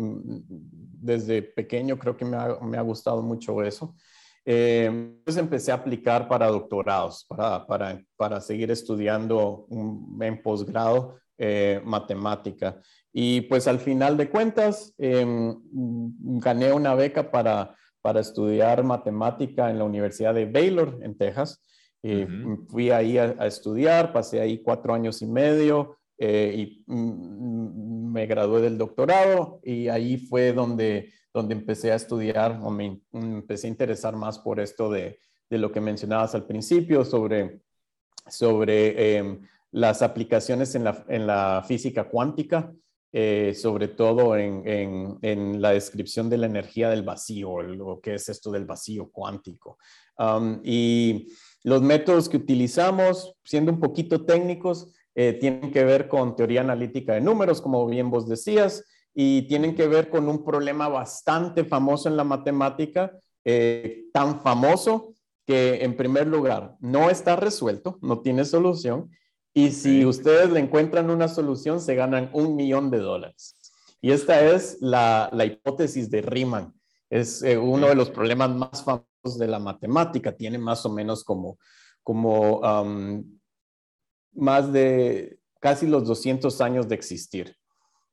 desde 1.01 1.43
pequeño 1.43 1.99
creo 1.99 2.17
que 2.17 2.25
me 2.25 2.37
ha, 2.37 2.83
gustado 2.83 3.23
mucho 3.23 3.63
eso. 3.63 3.95
Eh, 4.45 5.15
pues 5.25 5.37
empecé 5.37 5.73
a 5.73 5.77
aplicar 5.77 6.27
para 6.29 6.47
doctorados, 6.47 7.25
para, 7.29 7.67
para, 7.67 8.03
para 8.17 8.41
seguir 8.41 8.71
estudiando 8.71 9.67
en 10.21 10.43
posgrado 10.43 11.19
eh, 11.37 11.81
matemática. 11.85 12.81
Y 13.13 13.43
pues 13.43 13.69
al 13.69 13.79
final 13.79 14.17
de 14.17 14.31
cuentas, 14.31 14.95
em, 14.97 15.55
gané 16.41 16.73
una 16.73 16.95
beca 16.95 17.31
para, 17.31 17.77
para 18.01 18.21
estudiar 18.21 18.83
matemática 18.85 19.71
en 19.71 19.79
la 19.79 19.85
Universidad 19.85 20.35
de 20.35 20.47
Baylor, 20.47 20.99
en 21.03 21.17
Texas. 21.17 21.63
Fui 22.69 22.91
ahí 22.91 23.19
a, 23.19 23.35
a, 23.39 23.47
estudiar, 23.47 24.13
pasé 24.13 24.41
ahí 24.41 24.63
cuatro 24.63 24.95
años 24.95 25.21
y 25.21 25.27
medio, 25.27 25.98
eh, 26.20 26.52
y 26.57 26.85
mm, 26.87 28.12
me 28.12 28.26
gradué 28.26 28.61
del 28.61 28.76
doctorado 28.76 29.61
y 29.62 29.87
ahí 29.87 30.16
fue 30.16 30.52
donde, 30.52 31.12
donde 31.33 31.54
empecé 31.54 31.92
a 31.92 31.96
estudiar 31.96 32.59
o 32.62 32.70
me, 32.70 33.00
empecé 33.12 33.68
a 33.68 33.70
interesar 33.70 34.16
más 34.16 34.40
por 34.40 34.59
esto 34.59 34.90
de, 34.90 35.20
de 35.48 35.59
lo 35.59 35.70
que 35.70 35.81
mencionabas 35.81 36.35
al 36.35 36.44
principio 36.44 37.04
sobre, 37.04 37.61
sobre 38.26 39.16
em, 39.16 39.40
las 39.70 40.02
aplicaciones 40.02 40.74
en 40.74 40.85
la, 40.85 41.04
en 41.09 41.26
la 41.26 41.64
física 41.66 42.09
cuántica, 42.09 42.72
eh, 43.12 43.54
sobre 43.54 43.87
todo 43.87 44.37
en, 44.37 44.66
en, 44.66 45.18
en, 45.22 45.62
la 45.62 45.70
descripción 45.70 46.28
de 46.28 46.38
la 46.38 46.46
energía 46.46 46.90
del 46.90 47.04
vacío, 47.04 47.62
lo 47.62 48.00
que 48.00 48.14
es 48.14 48.28
esto 48.28 48.50
del 48.50 48.66
vacío 48.66 49.09
cuántico. 49.11 49.78
y 50.64 51.28
los 51.64 51.81
métodos 51.83 52.28
que 52.28 52.37
utilizamos, 52.37 53.35
siendo 53.44 53.72
un 53.72 53.81
poquito 53.81 54.24
técnicos, 54.24 54.92
eh, 55.20 55.33
tienen 55.33 55.72
que 55.72 55.83
ver 55.83 56.07
con 56.07 56.37
teoría 56.37 56.61
analítica 56.61 57.14
de 57.14 57.20
números, 57.20 57.61
como 57.61 57.85
bien 57.88 58.09
vos 58.09 58.28
decías, 58.28 58.85
y 59.12 59.48
tienen 59.48 59.74
que 59.74 59.88
ver 59.88 60.11
con 60.11 60.28
un 60.28 60.44
problema 60.44 60.87
bastante 60.87 61.64
famoso 61.64 62.09
en 62.09 62.16
la 62.16 62.22
matemática, 62.22 63.11
eh, 63.44 64.04
tan 64.12 64.40
famoso 64.40 65.14
que 65.44 65.83
en 65.83 65.96
primer 65.96 66.28
lugar 66.28 66.76
no 66.78 67.11
está 67.11 67.35
resuelto, 67.35 67.98
no 68.00 68.20
tiene 68.20 68.44
solución, 68.44 69.11
y 69.52 69.72
si 69.72 70.04
ustedes 70.04 70.50
le 70.50 70.61
encuentran 70.61 71.11
una 71.11 71.26
solución, 71.26 71.81
se 71.81 71.96
ganan 71.96 72.31
un 72.33 72.54
millón 72.54 72.88
de 72.92 72.98
dólares. 72.98 73.57
Y 74.00 74.12
esta 74.12 74.40
es 74.40 74.78
la, 74.81 75.33
hipótesis 75.44 76.09
de 76.12 76.22
Riemann. 76.22 76.72
Es 77.11 77.42
eh, 77.42 77.59
uno 77.59 77.88
de 77.88 77.96
los 77.96 78.11
problemas 78.11 78.50
más 78.50 78.85
famosos 78.85 79.37
de 79.37 79.48
la 79.48 79.59
matemática. 79.59 80.37
Tiene 80.37 80.59
más 80.59 80.87
o 80.87 80.90
menos 80.90 81.24
como, 81.24 81.59
como 82.04 82.61
más 84.33 84.73
de 84.73 85.38
casi 85.61 85.87
los 85.87 86.07
200 86.07 86.61
años 86.61 86.88
de 86.88 86.95
existir. 86.95 87.57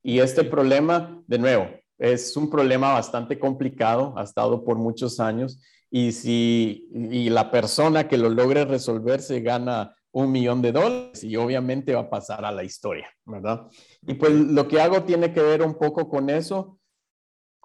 Y 0.04 0.19
este 0.19 0.43
problema, 0.43 1.21
de 1.28 1.39
nuevo, 1.39 1.67
es 1.97 2.36
un 2.36 2.49
problema 2.49 2.93
bastante 2.93 3.39
complicado, 3.39 4.13
ha 4.17 4.23
estado 4.23 4.63
por 4.63 4.78
muchos 4.78 5.19
años 5.19 5.60
y 5.89 6.12
si 6.12 6.89
y 6.93 7.30
la 7.30 7.51
persona 7.51 8.08
que 8.08 8.17
lo 8.17 8.30
logre 8.30 8.65
resolver 8.65 9.21
se 9.21 9.41
gana 9.41 9.95
un 10.12 10.32
millón 10.32 10.62
de 10.62 10.71
dólares 10.71 11.23
y 11.23 11.36
obviamente 11.36 11.93
va 11.93 12.01
a 12.01 12.10
pasar 12.10 12.45
a 12.45 12.51
la 12.51 12.63
historia, 12.63 13.10
¿verdad? 13.25 13.67
Y 14.06 14.13
pues 14.13 14.32
lo 14.34 14.67
que 14.67 14.80
hago 14.80 15.04
tiene 15.04 15.34
que 15.34 15.41
ver 15.41 15.62
un 15.62 15.78
poco 15.78 16.10
con 16.10 16.30
eso 16.30 16.80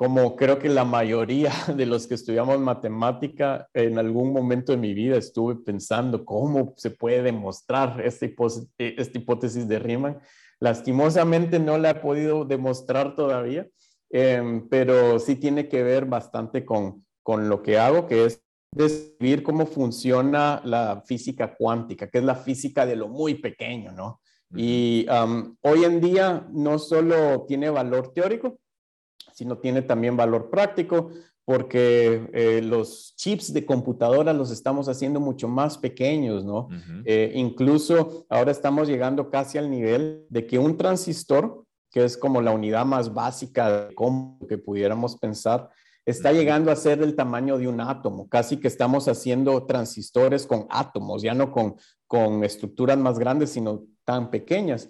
como 0.01 0.35
creo 0.35 0.59
que 0.59 0.71
la 0.71 0.87
mayoría 0.87 1.53
de 1.77 1.85
los 1.85 2.07
que 2.07 2.15
estudiamos 2.15 2.59
matemática, 2.59 3.69
en 3.75 3.99
algún 3.99 4.33
momento 4.33 4.73
de 4.73 4.79
mi 4.79 4.95
vida 4.95 5.19
estuve 5.19 5.57
pensando 5.57 6.25
cómo 6.25 6.73
se 6.79 6.89
puede 6.91 7.23
demostrar 7.23 8.01
esta, 8.01 8.25
hipótesis 8.25 9.69
de 9.69 9.79
Riemann. 9.79 10.19
Lastimosamente 10.59 11.59
no 11.59 11.77
la 11.77 11.91
he 11.91 11.95
podido 11.97 12.47
demostrar 12.47 13.15
todavía, 13.15 13.69
em, 14.09 14.67
pero 14.71 15.19
sí 15.19 15.37
tiene 15.37 15.69
que 15.69 15.83
ver 15.83 16.07
bastante 16.07 16.65
con, 16.65 17.05
con 17.23 17.51
lo 17.51 17.61
que 17.61 17.77
hago, 17.77 18.07
que 18.07 18.25
es 18.25 18.43
describir 18.75 19.43
cómo 19.43 19.67
funciona 19.67 20.63
la 20.65 21.03
física 21.05 21.55
cuántica, 21.55 22.09
que 22.09 22.21
es 22.21 22.25
la 22.25 22.37
física 22.37 22.87
de 22.87 22.97
lo 22.97 23.09
muy 23.09 23.35
pequeño, 23.35 23.93
¿no? 23.93 24.23
Y 24.57 25.07
hoy 25.61 25.85
en 25.85 26.01
día 26.01 26.49
no 26.51 26.79
solo 26.79 27.45
tiene 27.47 27.69
valor 27.69 28.15
teórico, 28.15 28.59
sino 29.41 29.57
tiene 29.57 29.81
también 29.81 30.19
valor 30.19 30.51
práctico 30.51 31.09
porque 31.47 32.29
eh, 32.35 32.61
los 32.63 33.15
chips 33.17 33.55
de 33.55 33.65
computadora 33.65 34.35
los 34.35 34.51
estamos 34.51 34.87
haciendo 34.87 35.19
mucho 35.19 35.49
más 35.49 35.79
pequeños, 35.79 36.45
¿no? 36.45 36.69
Eh, 37.07 37.33
incluso 37.35 38.27
ahora 38.29 38.51
estamos 38.51 38.87
llegando 38.87 39.31
casi 39.31 39.57
al 39.57 39.71
nivel 39.71 40.27
de 40.29 40.47
que 40.47 40.59
un 40.59 40.77
transistor, 40.77 41.65
que 41.91 42.05
es 42.05 42.19
como 42.19 42.43
la 42.43 42.51
unidad 42.51 42.85
más 42.85 43.15
básica 43.15 43.87
de 43.87 43.95
cómo 43.95 44.39
que 44.47 44.59
pudiéramos 44.59 45.17
pensar, 45.17 45.71
está 46.05 46.33
llegando 46.33 46.71
a 46.71 46.77
ser 46.77 47.01
el 47.03 47.17
tamaño 47.17 47.57
de 47.57 47.67
un 47.67 47.81
átomo. 47.81 48.29
Casi 48.29 48.59
que 48.59 48.69
estamos 48.69 49.09
haciendo 49.09 49.65
transistores 49.65 50.47
con 50.47 50.67
átomos, 50.69 51.23
ya 51.23 51.33
no 51.33 51.51
con, 51.51 51.77
con 52.07 52.45
estructuras 52.45 52.99
más 52.99 53.19
grandes, 53.19 53.49
sino 53.49 53.85
tan 54.05 54.31
pequeñas 54.31 54.87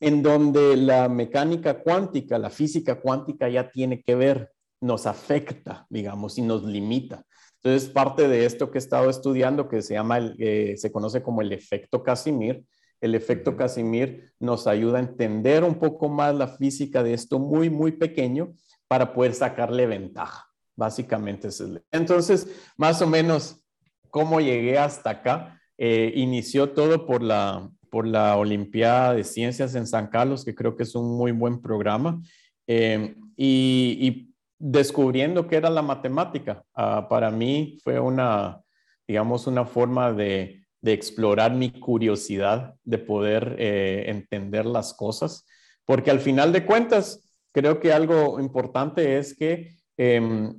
en 0.00 0.22
donde 0.22 0.76
la 0.76 1.08
mecánica 1.08 1.80
cuántica, 1.80 2.38
la 2.38 2.50
física 2.50 3.00
cuántica 3.00 3.48
ya 3.48 3.70
tiene 3.70 4.02
que 4.02 4.14
ver, 4.14 4.50
nos 4.80 5.06
afecta, 5.06 5.86
digamos, 5.88 6.36
y 6.38 6.42
nos 6.42 6.64
limita. 6.64 7.24
Entonces, 7.62 7.88
parte 7.88 8.28
de 8.28 8.44
esto 8.44 8.70
que 8.70 8.78
he 8.78 8.80
estado 8.80 9.08
estudiando, 9.08 9.68
que 9.68 9.80
se 9.80 9.94
llama, 9.94 10.18
eh, 10.38 10.74
se 10.76 10.92
conoce 10.92 11.22
como 11.22 11.40
el 11.40 11.52
efecto 11.52 12.02
Casimir, 12.02 12.64
el 13.00 13.14
efecto 13.14 13.56
Casimir 13.56 14.32
nos 14.38 14.66
ayuda 14.66 14.98
a 14.98 15.02
entender 15.02 15.64
un 15.64 15.74
poco 15.74 16.08
más 16.08 16.34
la 16.34 16.48
física 16.48 17.02
de 17.02 17.14
esto 17.14 17.38
muy, 17.38 17.70
muy 17.70 17.92
pequeño 17.92 18.52
para 18.88 19.12
poder 19.12 19.34
sacarle 19.34 19.86
ventaja. 19.86 20.46
Básicamente 20.76 21.48
es 21.48 21.60
el... 21.60 21.82
Entonces, 21.90 22.48
más 22.76 23.00
o 23.00 23.06
menos, 23.06 23.64
¿cómo 24.10 24.40
llegué 24.40 24.78
hasta 24.78 25.10
acá? 25.10 25.60
Eh, 25.78 26.12
inició 26.16 26.70
todo 26.70 27.06
por 27.06 27.22
la, 27.22 27.70
por 27.94 28.08
la 28.08 28.36
Olimpiada 28.36 29.14
de 29.14 29.22
Ciencias 29.22 29.76
en 29.76 29.86
San 29.86 30.08
Carlos, 30.08 30.44
que 30.44 30.52
creo 30.52 30.74
que 30.74 30.82
es 30.82 30.96
un 30.96 31.16
muy 31.16 31.30
buen 31.30 31.62
programa, 31.62 32.20
eh, 32.66 33.14
y, 33.36 34.34
descubriendo 34.58 35.46
qué 35.46 35.54
era 35.54 35.70
la 35.70 35.80
matemática. 35.80 36.64
Ah, 36.74 37.06
para 37.08 37.30
mí 37.30 37.78
fue 37.84 38.00
una, 38.00 38.60
digamos, 39.06 39.46
una 39.46 39.64
forma 39.64 40.12
de, 40.12 40.64
explorar 40.82 41.54
mi 41.54 41.70
curiosidad, 41.70 42.74
de 42.82 42.98
poder 42.98 43.54
eh, 43.60 44.06
entender 44.08 44.66
las 44.66 44.92
cosas, 44.92 45.46
porque 45.84 46.10
al 46.10 46.18
final 46.18 46.52
de 46.52 46.66
cuentas, 46.66 47.32
creo 47.52 47.78
que 47.78 47.92
algo 47.92 48.40
importante 48.40 49.18
es 49.18 49.36
que 49.36 49.76
em, 49.96 50.52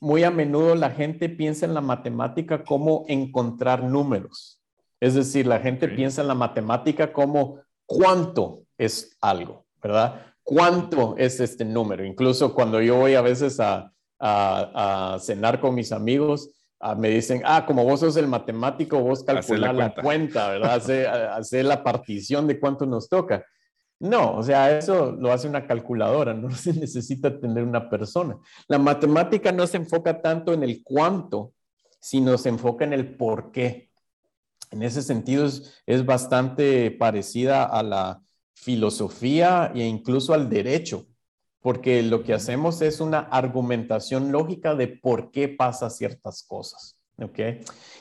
muy 0.00 0.24
a 0.24 0.32
menudo 0.32 0.74
la 0.74 0.90
gente 0.90 1.28
piensa 1.28 1.64
en 1.64 1.74
la 1.74 1.80
matemática 1.80 2.64
como 2.64 3.04
encontrar 3.06 3.84
números. 3.84 4.61
Es 5.02 5.14
decir, 5.14 5.48
la 5.48 5.58
gente 5.58 5.88
piensa 5.88 6.22
en 6.22 6.28
la 6.28 6.36
matemática 6.36 7.12
como 7.12 7.58
cuánto 7.86 8.60
es 8.78 9.16
algo, 9.20 9.66
¿verdad? 9.82 10.26
¿Cuánto 10.44 11.16
es 11.18 11.40
este 11.40 11.64
número? 11.64 12.04
Incluso 12.04 12.54
cuando 12.54 12.80
yo 12.80 12.98
voy 12.98 13.16
a 13.16 13.20
veces 13.20 13.58
a, 13.58 13.92
cenar 15.18 15.58
con 15.58 15.74
mis 15.74 15.90
amigos, 15.90 16.50
ah, 16.78 16.94
me 16.94 17.08
dicen, 17.08 17.42
ah, 17.44 17.66
como 17.66 17.82
vos 17.82 17.98
sos 17.98 18.16
el 18.16 18.28
matemático, 18.28 19.00
vos 19.00 19.24
calculas 19.24 19.74
la, 19.74 19.92
cuenta, 19.92 20.50
¿verdad? 20.50 20.74
Hacer 21.36 21.64
la 21.64 21.82
partición 21.82 22.46
de 22.46 22.60
cuánto 22.60 22.86
nos 22.86 23.08
toca. 23.08 23.44
No, 23.98 24.36
o 24.36 24.42
sea, 24.44 24.78
eso 24.78 25.16
lo 25.18 25.32
hace 25.32 25.48
una 25.48 25.66
calculadora, 25.66 26.32
no 26.32 26.48
se 26.52 26.74
necesita 26.74 27.40
tener 27.40 27.64
una 27.64 27.90
persona. 27.90 28.36
La 28.68 28.78
matemática 28.78 29.50
no 29.50 29.66
se 29.66 29.78
enfoca 29.78 30.22
tanto 30.22 30.52
en 30.52 30.62
el 30.62 30.84
cuánto, 30.84 31.54
sino 31.98 32.38
se 32.38 32.50
enfoca 32.50 32.84
en 32.84 32.92
el 32.92 33.16
por 33.16 33.50
qué. 33.50 33.90
En 34.72 34.82
ese 34.82 35.02
sentido 35.02 35.46
es, 35.46 36.06
bastante 36.06 36.90
parecida 36.90 37.64
a 37.64 37.82
la 37.82 38.22
filosofía 38.54 39.70
e 39.74 39.84
incluso 39.84 40.34
al 40.34 40.48
derecho, 40.48 41.06
porque 41.60 42.02
lo 42.02 42.22
que 42.24 42.34
hacemos 42.34 42.82
es 42.82 43.00
una 43.00 43.20
argumentación 43.20 44.32
lógica 44.32 44.74
de 44.74 44.88
por 44.88 45.30
qué 45.30 45.48
pasa 45.48 45.90
ciertas 45.90 46.42
cosas. 46.42 46.98
¿ok? 47.22 47.38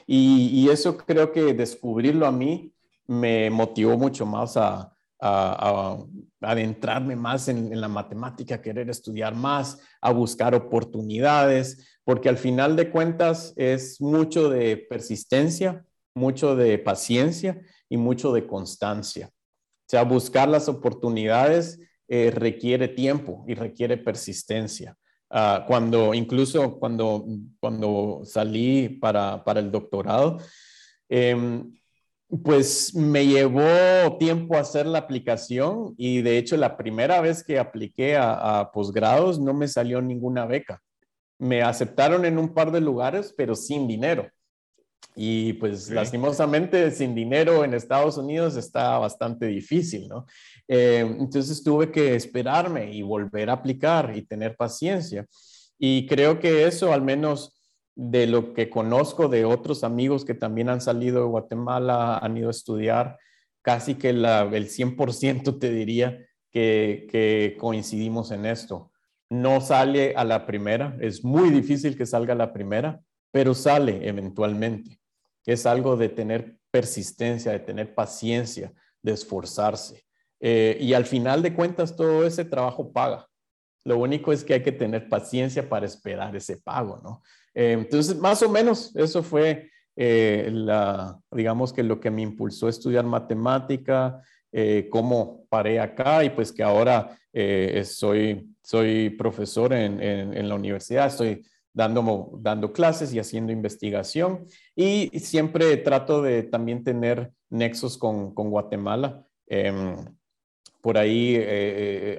Y, 0.07 0.69
eso 0.69 0.97
creo 0.97 1.31
que 1.31 1.53
descubrirlo 1.53 2.25
a 2.25 2.31
mí 2.31 2.73
me 3.07 3.49
motivó 3.49 3.97
mucho 3.97 4.25
más 4.25 4.55
a, 4.57 4.95
a, 5.19 5.97
adentrarme 6.41 7.15
más 7.15 7.47
en, 7.47 7.79
la 7.79 7.87
matemática, 7.87 8.55
a 8.55 8.61
querer 8.61 8.89
estudiar 8.89 9.35
más, 9.35 9.79
a 10.01 10.11
buscar 10.11 10.55
oportunidades, 10.55 11.99
porque 12.03 12.29
al 12.29 12.37
final 12.37 12.75
de 12.75 12.89
cuentas 12.89 13.53
es 13.55 14.01
mucho 14.01 14.49
de 14.49 14.77
persistencia, 14.77 15.85
mucho 16.13 16.55
de 16.55 16.77
paciencia 16.77 17.61
y 17.89 17.97
mucho 17.97 18.33
de 18.33 18.47
constancia. 18.47 19.29
O 19.33 19.89
sea, 19.91 20.03
buscar 20.03 20.47
las 20.47 20.69
oportunidades 20.69 21.79
eh, 22.07 22.31
requiere 22.31 22.87
tiempo 22.87 23.43
y 23.47 23.53
requiere 23.53 23.97
persistencia. 23.97 24.97
Ah, 25.29 25.63
cuando, 25.65 26.13
incluso 26.13 26.77
cuando, 26.77 27.25
cuando 27.59 28.21
salí 28.25 28.89
para, 28.89 29.43
para 29.45 29.61
el 29.61 29.71
doctorado, 29.71 30.37
em, 31.07 31.71
pues 32.43 32.95
me 32.95 33.25
llevó 33.25 34.17
tiempo 34.17 34.57
hacer 34.57 34.85
la 34.85 34.99
aplicación 34.99 35.93
y 35.97 36.21
de 36.21 36.37
hecho 36.37 36.55
la 36.57 36.77
primera 36.77 37.19
vez 37.19 37.43
que 37.43 37.59
apliqué 37.59 38.15
a, 38.17 38.71
posgrados 38.73 39.39
no 39.39 39.53
me 39.53 39.67
salió 39.67 40.01
ninguna 40.01 40.45
beca. 40.45 40.81
Me 41.39 41.61
aceptaron 41.61 42.25
en 42.25 42.37
un 42.37 42.53
par 42.53 42.71
de 42.71 42.81
lugares, 42.81 43.33
pero 43.35 43.55
sin 43.55 43.87
dinero. 43.87 44.29
Y 45.15 45.53
pues 45.53 45.89
lastimosamente 45.89 46.89
sin 46.91 47.13
dinero 47.13 47.65
en 47.65 47.73
Estados 47.73 48.17
Unidos 48.17 48.55
está 48.55 48.97
bastante 48.97 49.47
difícil, 49.47 50.07
¿no? 50.07 50.25
Eh, 50.67 50.99
entonces 51.19 51.63
tuve 51.63 51.91
que 51.91 52.15
esperarme 52.15 52.93
y 52.93 53.01
volver 53.01 53.49
a 53.49 53.53
aplicar 53.53 54.15
y 54.15 54.21
tener 54.21 54.55
paciencia. 54.55 55.25
Y 55.77 56.05
creo 56.07 56.39
que 56.39 56.65
eso 56.65 56.93
al 56.93 57.01
menos 57.01 57.61
de 57.95 58.25
lo 58.25 58.53
que 58.53 58.69
conozco 58.69 59.27
de 59.27 59.43
otros 59.43 59.83
amigos 59.83 60.23
que 60.23 60.33
también 60.33 60.69
han 60.69 60.79
salido 60.79 61.21
de 61.23 61.29
Guatemala, 61.29 62.17
han 62.17 62.37
ido 62.37 62.47
a 62.47 62.51
estudiar, 62.51 63.17
casi 63.61 63.95
que 63.95 64.09
el 64.09 64.23
100% 64.23 65.59
te 65.59 65.71
diría 65.71 66.25
que, 66.51 67.07
que 67.11 67.57
coincidimos 67.59 68.31
en 68.31 68.45
esto. 68.45 68.91
No 69.29 69.59
sale 69.59 70.13
a 70.15 70.23
la 70.23 70.45
primera, 70.45 70.97
es 71.01 71.23
muy 71.23 71.49
difícil 71.49 71.97
que 71.97 72.05
salga 72.05 72.33
a 72.33 72.37
la 72.37 72.53
primera, 72.53 73.01
pero 73.31 73.53
sale 73.53 74.07
eventualmente. 74.07 75.00
Es 75.45 75.65
algo 75.65 75.95
de 75.97 76.09
tener 76.09 76.57
persistencia, 76.71 77.51
de 77.51 77.59
tener 77.59 77.93
paciencia, 77.93 78.73
de 79.01 79.11
esforzarse. 79.11 80.05
Eh, 80.39 80.77
y 80.79 80.93
al 80.93 81.05
final 81.05 81.41
de 81.41 81.53
cuentas, 81.53 81.95
todo 81.95 82.25
ese 82.25 82.45
trabajo 82.45 82.91
paga. 82.91 83.27
Lo 83.83 83.97
único 83.97 84.31
es 84.31 84.43
que 84.43 84.55
hay 84.55 84.63
que 84.63 84.71
tener 84.71 85.07
paciencia 85.09 85.67
para 85.67 85.85
esperar 85.85 86.35
ese 86.35 86.57
pago, 86.57 86.99
¿no? 87.03 87.21
Eh, 87.53 87.73
entonces, 87.73 88.17
más 88.17 88.41
o 88.41 88.49
menos, 88.49 88.95
eso 88.95 89.21
fue 89.21 89.69
eh, 89.95 90.49
la, 90.51 91.19
digamos 91.31 91.73
que 91.73 91.83
lo 91.83 91.99
que 91.99 92.09
me 92.09 92.21
impulsó 92.21 92.67
a 92.67 92.71
estudiar 92.71 93.05
matemática, 93.05 94.21
cómo 94.89 95.45
paré 95.47 95.79
acá 95.79 96.25
y 96.25 96.29
pues 96.29 96.51
que 96.51 96.61
ahora 96.61 97.17
soy, 97.85 98.53
soy 98.61 99.09
profesor 99.11 99.71
en, 99.71 100.01
en, 100.01 100.49
la 100.49 100.55
universidad, 100.55 101.07
estoy 101.07 101.45
dando, 101.73 102.31
dando 102.39 102.73
clases 102.73 103.13
y 103.13 103.19
haciendo 103.19 103.51
investigación 103.51 104.45
y 104.75 105.09
siempre 105.19 105.77
trato 105.77 106.21
de 106.21 106.43
también 106.43 106.83
tener 106.83 107.31
nexos 107.49 107.97
con, 107.97 108.33
con 108.33 108.49
Guatemala. 108.49 109.25
Em, 109.47 109.95
por 110.81 110.97
ahí 110.97 111.37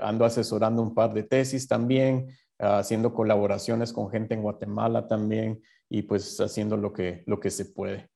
ando 0.01 0.25
asesorando 0.25 0.83
un 0.83 0.95
par 0.95 1.12
de 1.12 1.25
tesis 1.25 1.67
también, 1.67 2.29
haciendo 2.59 3.12
colaboraciones 3.12 3.93
con 3.93 4.09
gente 4.09 4.35
en 4.35 4.43
Guatemala 4.43 5.09
también 5.09 5.61
y 5.88 6.03
pues 6.03 6.41
haciendo 6.41 6.77
lo 6.77 6.93
que, 6.93 7.23
lo 7.27 7.41
que 7.41 7.51
se 7.51 7.67
puede. 7.67 8.09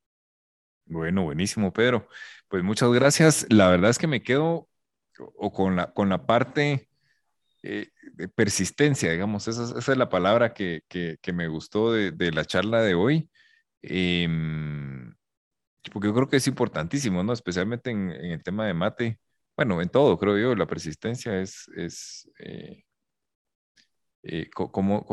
Bueno, 0.86 1.24
buenísimo, 1.24 1.72
Pedro. 1.72 2.08
Pues 2.48 2.62
muchas 2.62 2.90
gracias. 2.92 3.46
La 3.50 3.68
verdad 3.68 3.90
es 3.90 3.98
que 3.98 4.06
me 4.06 4.22
quedo 4.22 4.68
o 5.18 5.52
con 5.52 5.76
la, 5.76 5.92
con 5.92 6.08
la 6.08 6.26
parte 6.26 6.88
eh, 7.62 7.88
de 8.16 8.28
persistencia, 8.28 9.12
digamos, 9.12 9.46
esa, 9.46 9.78
es 9.78 9.98
la 9.98 10.08
palabra 10.08 10.54
que, 10.54 10.82
me 11.34 11.48
gustó 11.48 11.92
de, 11.92 12.32
la 12.32 12.44
charla 12.44 12.82
de 12.82 12.94
hoy. 12.94 13.30
Em, 13.82 15.14
porque 15.92 16.08
yo 16.08 16.14
creo 16.14 16.28
que 16.28 16.36
es 16.38 16.46
importantísimo, 16.46 17.22
¿no? 17.22 17.32
Especialmente 17.32 17.90
en, 17.90 18.10
el 18.10 18.42
tema 18.42 18.66
de 18.66 18.74
mate. 18.74 19.20
Bueno, 19.56 19.80
en 19.82 19.88
todo, 19.90 20.18
creo 20.18 20.38
yo, 20.38 20.54
la 20.54 20.66
persistencia 20.66 21.40
es, 21.40 21.68
es 21.76 22.30
eh, 22.38 22.84
eh, 24.22 24.50
como, 24.50 25.06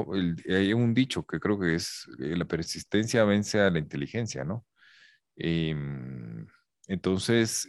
hay 0.50 0.74
un 0.74 0.94
dicho 0.94 1.26
que 1.26 1.39
creo 1.39 1.60
que 1.60 1.76
es 1.76 2.08
eh, 2.20 2.36
la 2.36 2.46
persistencia 2.46 3.24
vence 3.26 3.60
a 3.60 3.70
la 3.70 3.80
inteligencia, 3.80 4.44
¿no? 4.44 4.66
Em, 5.36 6.48
entonces, 6.88 7.68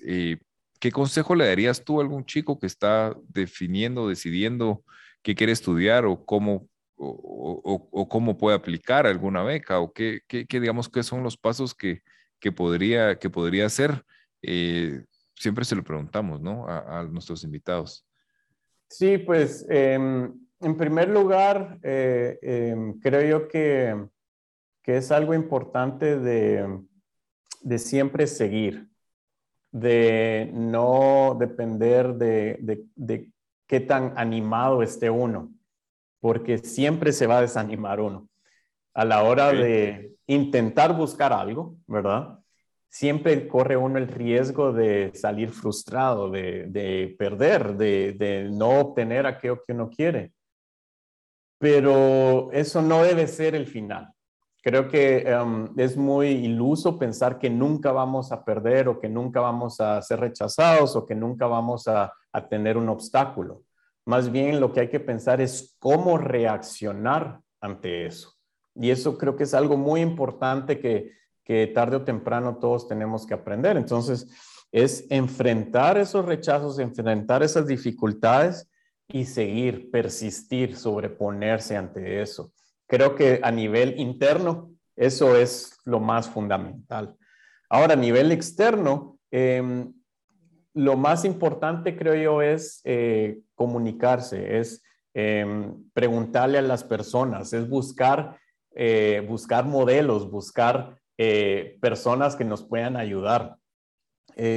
¿qué 0.81 0.92
consejo 0.92 1.35
le 1.35 1.47
darías 1.47 1.85
tú 1.85 2.01
a 2.01 2.03
algún 2.03 2.25
chico 2.25 2.59
que 2.59 2.66
está 2.66 3.14
definiendo, 3.29 4.09
decidiendo 4.09 4.85
qué 5.24 5.34
quiere 5.34 5.52
estudiar 5.52 6.04
o 6.04 6.24
cómo, 6.24 6.68
o, 6.96 8.08
cómo 8.08 8.38
puede 8.38 8.56
aplicar 8.56 9.08
alguna 9.08 9.42
beca 9.42 9.80
o 9.80 9.92
qué, 9.92 10.20
qué, 10.28 10.46
digamos, 10.60 10.88
qué 10.88 11.02
son 11.02 11.24
los 11.24 11.37
pasos 11.37 11.74
que, 11.74 12.02
que 12.38 12.52
podría, 12.52 13.18
que 13.18 13.28
podría 13.28 13.66
hacer? 13.66 14.04
siempre 15.34 15.64
se 15.64 15.74
lo 15.74 15.82
preguntamos, 15.82 16.40
¿no? 16.40 16.66
A, 16.68 17.02
nuestros 17.04 17.42
invitados. 17.44 18.06
Sí, 18.88 19.18
pues 19.18 19.66
em, 19.68 20.32
en 20.60 20.76
primer 20.76 21.08
lugar, 21.08 21.78
eh, 21.82 22.38
em, 22.42 22.98
creo 23.00 23.22
yo 23.22 23.48
que, 23.48 24.08
es 24.84 25.10
algo 25.10 25.32
importante 25.32 26.18
de, 26.18 27.78
siempre 27.78 28.26
seguir, 28.26 28.88
de 29.72 30.50
no 30.52 31.37
depender 31.40 32.14
de, 32.14 33.32
qué 33.66 33.81
tan 33.81 34.12
animado 34.16 34.83
esté 34.83 35.11
uno, 35.11 35.53
porque 36.20 36.59
siempre 36.59 37.12
se 37.12 37.27
va 37.27 37.38
a 37.38 37.42
desanimar 37.42 38.00
uno. 38.00 38.29
A 38.94 39.05
la 39.05 39.22
hora 39.24 39.53
de 39.53 40.14
intentar 40.27 40.96
buscar 40.96 41.33
algo, 41.33 41.77
¿verdad? 41.87 42.38
Siempre 42.88 43.48
corre 43.48 43.77
uno 43.77 43.98
el 43.98 44.07
riesgo 44.07 44.72
de 44.72 45.11
salir 45.14 45.50
frustrado, 45.50 46.31
de, 46.31 47.14
perder, 47.18 47.77
de, 47.77 48.12
de 48.12 48.50
no 48.53 48.81
obtener 48.81 49.27
aquello 49.27 49.61
que 49.61 49.72
uno 49.72 49.90
quiere 49.90 50.33
pero 51.64 52.53
eso 52.53 52.83
no 52.83 53.03
debe 53.03 53.27
ser 53.27 53.55
el 53.55 53.66
final. 53.66 54.13
Creo 54.64 54.88
que 54.88 55.18
em, 55.18 55.68
es 55.77 55.94
muy 55.94 56.29
iluso 56.29 56.98
pensar 56.98 57.38
que 57.38 57.50
nunca 57.50 57.92
vamos 57.92 58.33
a 58.33 58.42
perder 58.42 58.88
o 58.88 58.98
que 58.98 59.11
nunca 59.11 59.38
vamos 59.40 59.79
a 59.79 60.00
ser 60.00 60.20
rechazados 60.20 60.96
o 60.96 61.05
que 61.05 61.14
nunca 61.14 61.46
vamos 61.46 61.87
a, 61.87 62.14
tener 62.48 62.79
un 62.79 62.88
obstáculo. 62.88 63.62
Más 64.07 64.33
bien 64.33 64.61
lo 64.61 64.72
que 64.72 64.81
hay 64.81 64.88
que 64.88 64.98
pensar 65.00 65.40
es 65.42 65.77
cómo 65.79 66.16
reaccionar 66.16 67.40
ante 67.61 68.07
eso. 68.07 68.33
Y 68.74 68.90
eso 68.90 69.18
creo 69.18 69.37
que 69.37 69.44
es 69.44 69.53
algo 69.53 69.77
muy 69.77 70.00
importante 70.00 70.81
que, 70.81 71.12
que 71.44 71.66
tarde 71.66 71.96
o 71.96 72.03
temprano 72.03 72.57
todos 72.57 72.88
tenemos 72.88 73.27
que 73.27 73.35
aprender. 73.35 73.77
Entonces, 73.77 74.27
es 74.72 75.07
enfrentar 75.11 75.98
esos 75.98 76.24
rechazos, 76.24 76.79
enfrentar 76.79 77.42
esas 77.42 77.66
dificultades 77.66 78.68
y 79.07 79.27
seguir, 79.27 79.90
persistir, 79.90 80.74
sobreponerse 80.74 81.77
ante 81.77 82.22
eso. 82.22 82.50
Creo 82.87 83.14
que 83.14 83.40
a 83.42 83.51
nivel 83.51 83.99
interno, 83.99 84.73
eso 84.97 85.37
es 85.37 85.79
lo 85.85 86.01
más 86.01 86.29
fundamental. 86.29 87.16
Ahora, 87.68 87.94
a 87.94 87.97
nivel 87.97 88.31
externo, 88.31 89.18
em, 89.31 89.92
lo 90.75 90.97
más 90.97 91.25
importante, 91.25 91.97
creo 91.97 92.14
yo, 92.14 92.42
es 92.42 92.81
eh, 92.85 93.40
comunicarse, 93.55 94.59
es 94.59 94.83
em, 95.14 95.88
preguntarle 95.92 96.59
a 96.59 96.62
las 96.62 96.85
personas, 96.85 97.53
es 97.53 97.68
buscar 97.68 98.38
eh, 98.77 99.25
buscar 99.29 99.64
modelos, 99.64 100.29
buscar 100.29 100.99
eh, 101.16 101.79
personas 101.81 102.35
que 102.35 102.44
nos 102.44 102.64
puedan 102.64 102.97
ayudar. 102.97 103.57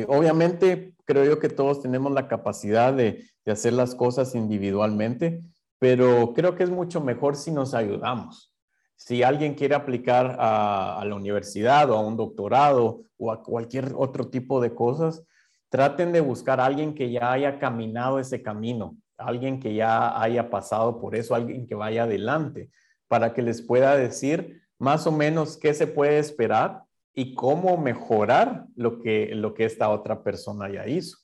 obviamente, 0.08 0.96
creo 1.06 1.24
yo 1.24 1.40
que 1.40 1.50
todos 1.50 1.82
tenemos 1.84 2.12
la 2.12 2.28
capacidad 2.28 2.94
de, 2.94 3.24
hacer 3.46 3.74
las 3.74 3.96
cosas 3.96 4.36
individualmente, 4.36 5.42
pero 5.80 6.34
creo 6.34 6.56
que 6.56 6.63
es 6.63 6.70
mucho 6.70 7.02
mejor 7.02 7.36
si 7.36 7.52
nos 7.52 7.74
ayudamos. 7.74 8.54
Si 8.96 9.22
alguien 9.22 9.54
quiere 9.54 9.76
aplicar 9.76 10.36
a, 10.40 11.04
la 11.06 11.16
universidad 11.16 11.90
o 11.92 11.98
a 11.98 12.02
un 12.02 12.18
doctorado 12.18 13.04
o 13.18 13.32
a 13.32 13.44
cualquier 13.44 13.94
otro 13.96 14.28
tipo 14.30 14.60
de 14.60 14.74
cosas, 14.74 15.24
traten 15.70 16.12
de 16.12 16.22
buscar 16.22 16.60
a 16.60 16.66
alguien 16.66 16.96
que 16.96 17.12
ya 17.12 17.32
haya 17.32 17.60
caminado 17.60 18.20
ese 18.20 18.42
camino, 18.42 18.98
alguien 19.18 19.60
que 19.60 19.76
ya 19.76 20.20
haya 20.20 20.50
pasado 20.50 21.00
por 21.00 21.16
eso, 21.16 21.36
alguien 21.36 21.68
que 21.68 21.76
vaya 21.76 22.04
adelante, 22.04 22.72
para 23.08 23.34
que 23.34 23.42
les 23.42 23.62
pueda 23.62 23.96
decir 23.96 24.63
más 24.80 25.06
o 25.06 25.12
menos 25.12 25.58
qué 25.58 25.74
se 25.74 25.88
puede 25.88 26.20
esperar 26.20 26.84
y 27.13 27.34
cómo 27.34 27.78
mejorar 27.78 28.66
lo 28.76 29.00
que, 29.00 29.34
lo 29.34 29.54
que 29.54 29.66
esta 29.66 29.90
otra 29.90 30.24
persona 30.24 30.70
ya 30.70 30.88
hizo. 30.88 31.18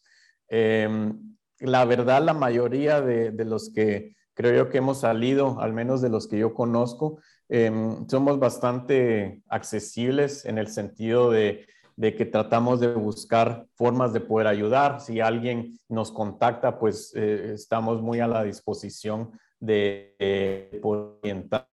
Em, 0.47 1.35
la 1.59 1.85
verdad, 1.85 2.21
la 2.23 2.33
mayoría 2.33 3.01
de, 3.01 3.31
los 3.45 3.71
que 3.73 4.15
creo 4.33 4.55
yo 4.55 4.69
que 4.69 4.79
hemos 4.79 4.99
salido, 4.99 5.59
al 5.59 5.73
menos 5.73 6.01
de 6.01 6.09
los 6.09 6.27
que 6.27 6.37
yo 6.37 6.53
conozco, 6.53 7.19
em, 7.49 8.07
somos 8.07 8.39
bastante 8.39 9.41
accesibles 9.47 10.45
en 10.45 10.57
el 10.57 10.67
sentido 10.67 11.31
de 11.31 11.65
de 11.95 12.15
que 12.15 12.25
tratamos 12.25 12.79
de 12.79 12.93
buscar 12.93 13.67
formas 13.75 14.13
de 14.13 14.21
poder 14.21 14.47
ayudar. 14.47 14.99
Si 15.01 15.19
alguien 15.19 15.79
nos 15.87 16.11
contacta, 16.11 16.79
pues 16.79 17.13
eh, 17.15 17.53
estamos 17.53 18.01
muy 18.01 18.19
a 18.19 18.27
la 18.27 18.43
disposición 18.43 19.31
de, 19.59 20.79
orientar 20.81 21.67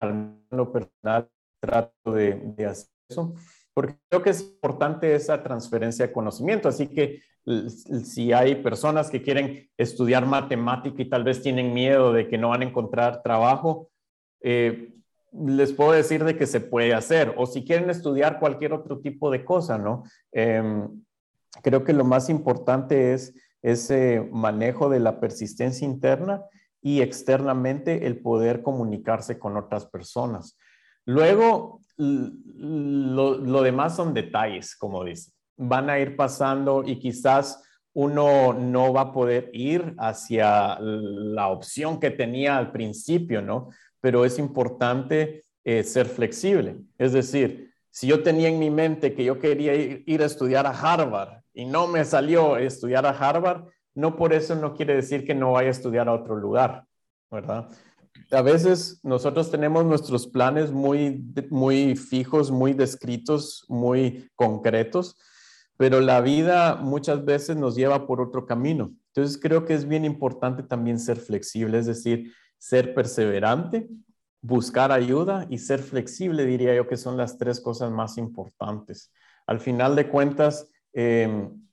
lo 0.52 0.72
personal, 0.72 1.30
trato 1.60 2.14
de, 2.14 2.66
hacer 2.66 2.90
eso, 3.10 3.34
porque 3.80 3.96
creo 4.10 4.22
que 4.22 4.32
es 4.32 4.42
importante 4.42 5.16
esa 5.16 5.42
transferencia 5.42 6.06
de 6.06 6.12
conocimiento. 6.12 6.68
Así 6.68 6.88
que 6.88 7.22
si 8.04 8.34
hay 8.34 8.56
personas 8.56 9.10
que 9.10 9.22
quieren 9.22 9.70
estudiar 9.78 10.26
matemática 10.26 11.02
y 11.02 11.08
tal 11.08 11.24
vez 11.24 11.42
tienen 11.42 11.74
miedo 11.74 12.12
de 12.12 12.28
que 12.28 12.38
no 12.38 12.50
van 12.50 12.62
a 12.62 12.66
encontrar 12.66 13.24
trabajo, 13.24 13.90
eh, 14.42 14.96
les 15.32 15.72
puedo 15.72 15.94
decir 15.94 16.26
de 16.26 16.36
que 16.36 16.46
se 16.46 16.60
puede 16.60 16.94
hacer. 16.94 17.34
O 17.38 17.46
si 17.46 17.64
quieren 17.64 17.90
estudiar 17.90 18.38
cualquier 18.42 18.74
otro 18.74 19.00
tipo 19.00 19.32
de 19.32 19.46
cosa, 19.46 19.78
¿no? 19.78 20.04
Em, 20.34 21.02
creo 21.64 21.86
que 21.86 21.94
lo 21.94 22.04
más 22.04 22.30
importante 22.30 23.14
es 23.14 23.34
ese 23.62 24.28
manejo 24.30 24.90
de 24.90 25.00
la 25.00 25.22
persistencia 25.22 25.88
interna 25.88 26.44
y 26.82 27.00
externamente 27.00 28.08
el 28.08 28.20
poder 28.20 28.62
comunicarse 28.62 29.40
con 29.40 29.56
otras 29.56 29.86
personas. 29.86 30.58
Luego, 31.06 31.80
lo, 32.00 33.62
demás 33.62 33.96
son 33.96 34.14
detalles, 34.14 34.76
como 34.76 35.04
dice. 35.04 35.32
Van 35.58 35.90
a 35.90 36.00
ir 36.00 36.16
pasando 36.16 36.84
y 36.86 36.98
quizás 36.98 37.64
uno 37.94 38.54
no 38.54 38.94
va 38.94 39.02
a 39.02 39.12
poder 39.12 39.50
ir 39.54 39.94
hacia 39.98 40.78
la 40.80 41.50
opción 41.50 42.00
que 42.00 42.12
tenía 42.12 42.58
al 42.58 42.72
principio, 42.72 43.42
¿no? 43.42 43.70
pero 44.02 44.26
es 44.26 44.40
importante 44.40 45.44
eh, 45.64 45.84
ser 45.84 46.06
flexible. 46.06 46.78
Es 46.98 47.14
decir, 47.14 47.74
si 47.90 48.08
yo 48.08 48.24
tenía 48.24 48.50
en 48.50 48.60
mi 48.60 48.70
mente 48.70 49.14
que 49.14 49.24
yo 49.24 49.40
quería 49.40 49.74
ir, 49.76 50.22
a 50.22 50.26
estudiar 50.26 50.66
a 50.66 50.72
Harvard 50.72 51.42
y 51.54 51.66
no 51.66 51.88
me 51.88 52.06
salió 52.06 52.58
estudiar 52.58 53.06
a 53.06 53.10
Harvard, 53.10 53.66
no 53.96 54.16
por 54.16 54.34
eso 54.34 54.56
no 54.56 54.74
quiere 54.74 54.96
decir 54.96 55.26
que 55.26 55.36
no 55.36 55.54
vaya 55.54 55.70
a 55.70 55.72
estudiar 55.72 56.08
a 56.08 56.14
otro 56.14 56.36
lugar, 56.36 56.86
¿verdad? 57.30 57.68
A 58.32 58.42
veces 58.42 59.00
nosotros 59.04 59.52
tenemos 59.52 59.86
nuestros 59.86 60.28
planes 60.28 60.72
muy, 60.72 61.24
muy 61.50 61.96
fijos, 61.96 62.52
muy 62.52 62.74
descritos, 62.74 63.66
muy 63.68 64.30
concretos, 64.36 65.18
pero 65.78 66.02
la 66.02 66.22
vida 66.22 66.76
muchas 66.76 67.24
veces 67.26 67.58
nos 67.58 67.76
lleva 67.76 68.06
por 68.06 68.22
otro 68.22 68.46
camino. 68.46 68.94
Entonces 69.08 69.40
creo 69.42 69.66
que 69.66 69.74
es 69.74 69.88
bien 69.88 70.06
importante 70.06 70.64
también 70.64 71.00
ser 71.00 71.18
flexible, 71.18 71.80
es 71.80 71.86
decir, 71.86 72.34
ser 72.58 72.94
perseverante, 72.94 73.90
buscar 74.42 74.92
ayuda 74.92 75.48
y 75.50 75.58
ser 75.58 75.80
flexible, 75.80 76.46
diría 76.46 76.76
yo 76.76 76.88
que 76.88 76.98
son 76.98 77.18
las 77.18 77.38
tres 77.38 77.60
cosas 77.60 77.92
más 77.92 78.18
importantes. 78.18 79.12
Al 79.48 79.60
final 79.60 79.96
de 79.96 80.10
cuentas, 80.10 80.70
em, 80.94 81.69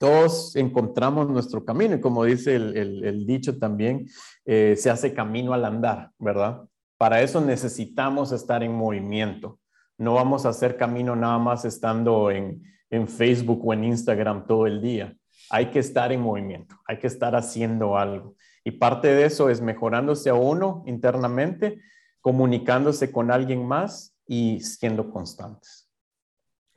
todos 0.00 0.56
encontramos 0.56 1.28
nuestro 1.28 1.62
camino 1.62 1.94
y 1.94 2.00
como 2.00 2.24
dice 2.24 2.56
el, 2.56 3.26
dicho 3.26 3.58
también, 3.58 4.08
eh, 4.46 4.74
se 4.78 4.88
hace 4.88 5.12
camino 5.12 5.52
al 5.52 5.66
andar, 5.66 6.10
¿verdad? 6.18 6.62
Para 6.96 7.20
eso 7.20 7.42
necesitamos 7.42 8.32
estar 8.32 8.62
en 8.62 8.72
movimiento. 8.72 9.60
No 9.98 10.14
vamos 10.14 10.46
a 10.46 10.48
hacer 10.48 10.78
camino 10.78 11.14
nada 11.16 11.36
más 11.36 11.66
estando 11.66 12.30
en, 12.30 12.62
en 12.88 13.08
Facebook 13.08 13.60
o 13.62 13.74
en 13.74 13.84
Instagram 13.84 14.46
todo 14.46 14.66
el 14.66 14.80
día. 14.80 15.14
Hay 15.50 15.66
que 15.66 15.80
estar 15.80 16.10
en 16.12 16.22
movimiento, 16.22 16.76
hay 16.86 16.98
que 16.98 17.06
estar 17.06 17.36
haciendo 17.36 17.98
algo. 17.98 18.36
Y 18.64 18.70
parte 18.70 19.08
de 19.08 19.26
eso 19.26 19.50
es 19.50 19.60
mejorándose 19.60 20.30
a 20.30 20.34
uno 20.34 20.82
internamente, 20.86 21.78
comunicándose 22.22 23.12
con 23.12 23.30
alguien 23.30 23.68
más 23.68 24.16
y 24.26 24.60
siendo 24.60 25.10
constantes. 25.10 25.90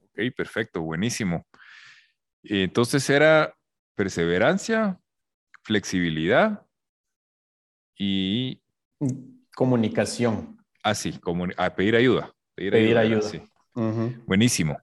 Ok, 0.10 0.20
perfecto, 0.36 0.82
buenísimo. 0.82 1.46
Entonces 2.44 3.10
era 3.10 3.56
perseverancia, 3.96 5.00
flexibilidad 5.64 6.66
y... 7.98 8.62
Comunicación. 9.56 10.58
Ah, 10.84 10.96
sí, 10.96 11.20
a 11.58 11.76
pedir 11.76 11.96
ayuda. 11.96 12.34
Pedir, 12.56 12.98
ayuda. 12.98 13.30
Buenísimo. 14.26 14.78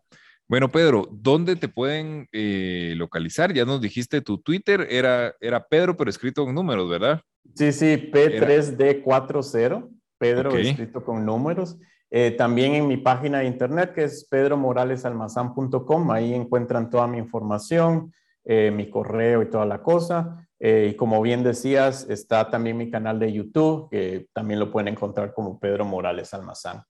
Bueno, 0.48 0.68
Pedro, 0.68 1.08
¿dónde 1.12 1.54
te 1.54 1.68
pueden 1.68 2.28
eh, 2.32 2.94
localizar? 2.96 3.52
Ya 3.52 3.64
nos 3.64 3.80
dijiste 3.80 4.20
tu 4.20 4.38
Twitter, 4.38 4.86
era, 4.90 5.34
era 5.40 5.64
Pedro, 5.64 5.96
pero 5.96 6.10
escrito 6.10 6.44
con 6.44 6.54
números, 6.54 6.90
¿verdad? 6.90 7.20
Sí, 7.54 7.72
sí, 7.72 8.10
P3D40, 8.12 9.88
Pedro 10.18 10.56
escrito 10.56 11.04
con 11.04 11.24
números. 11.24 11.78
Eh, 12.10 12.32
también 12.32 12.74
en 12.74 12.88
mi 12.88 12.96
página 12.96 13.38
de 13.38 13.46
internet, 13.46 13.92
que 13.94 14.04
es 14.04 14.26
pedromoralesalmazán.com, 14.28 16.10
ahí 16.10 16.34
encuentran 16.34 16.90
toda 16.90 17.06
mi 17.06 17.18
información, 17.18 18.12
eh, 18.44 18.70
mi 18.70 18.90
correo 18.90 19.42
y 19.42 19.50
toda 19.50 19.66
la 19.66 19.82
cosa. 19.82 20.46
y 20.62 20.94
como 20.94 21.22
bien 21.22 21.42
decías, 21.42 22.06
está 22.10 22.50
también 22.50 22.76
mi 22.76 22.90
canal 22.90 23.18
de 23.18 23.32
YouTube, 23.32 23.88
que 23.90 24.28
también 24.34 24.60
lo 24.60 24.70
pueden 24.70 24.88
encontrar 24.88 25.32
como 25.32 25.58
Pedro 25.58 25.86
Morales 25.86 26.34
Almazán. 26.34 26.82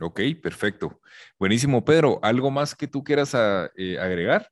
Ok, 0.00 0.20
perfecto. 0.42 1.00
Buenísimo, 1.38 1.84
Pedro. 1.84 2.18
¿Algo 2.22 2.50
más 2.50 2.74
que 2.74 2.88
tú 2.88 3.04
quieras 3.04 3.34
ah, 3.34 3.70
eh, 3.76 3.98
agregar? 3.98 4.48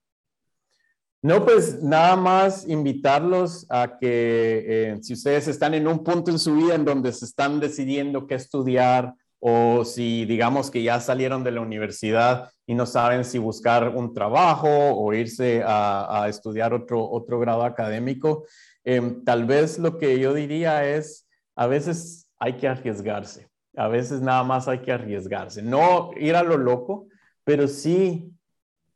No, 1.22 1.44
pues 1.44 1.82
nada 1.82 2.16
más 2.16 2.68
invitarlos 2.68 3.66
a 3.70 3.98
que 3.98 4.64
eh, 4.68 4.98
si 5.02 5.14
ustedes 5.14 5.48
están 5.48 5.74
en 5.74 5.88
un 5.88 6.04
punto 6.04 6.30
en 6.30 6.38
su 6.38 6.54
vida 6.54 6.74
en 6.74 6.84
donde 6.84 7.12
se 7.12 7.24
están 7.24 7.58
decidiendo 7.60 8.26
qué 8.26 8.34
estudiar 8.34 9.14
o 9.40 9.84
si 9.84 10.24
digamos 10.24 10.70
que 10.70 10.82
ya 10.82 11.00
salieron 11.00 11.44
de 11.44 11.52
la 11.52 11.60
universidad 11.60 12.50
y 12.66 12.74
no 12.74 12.86
saben 12.86 13.24
si 13.24 13.38
buscar 13.38 13.88
un 13.88 14.12
trabajo 14.12 14.68
o 14.68 15.12
irse 15.14 15.62
a, 15.64 16.26
estudiar 16.28 16.74
otro, 16.74 17.08
otro 17.08 17.38
grado 17.38 17.64
académico, 17.64 18.44
em, 18.84 19.24
tal 19.24 19.44
vez 19.44 19.78
lo 19.78 19.98
que 19.98 20.18
yo 20.18 20.34
diría 20.34 20.88
es, 20.88 21.26
a 21.54 21.66
veces 21.66 22.30
hay 22.38 22.56
que 22.56 22.68
arriesgarse. 22.68 23.48
A 23.76 23.88
veces 23.88 24.20
nada 24.20 24.42
más 24.42 24.66
hay 24.66 24.80
que 24.80 24.92
arriesgarse. 24.92 25.62
No 25.62 26.10
ir 26.16 26.34
a 26.34 26.42
lo 26.42 26.56
loco, 26.56 27.06
pero 27.44 27.68
sí 27.68 28.32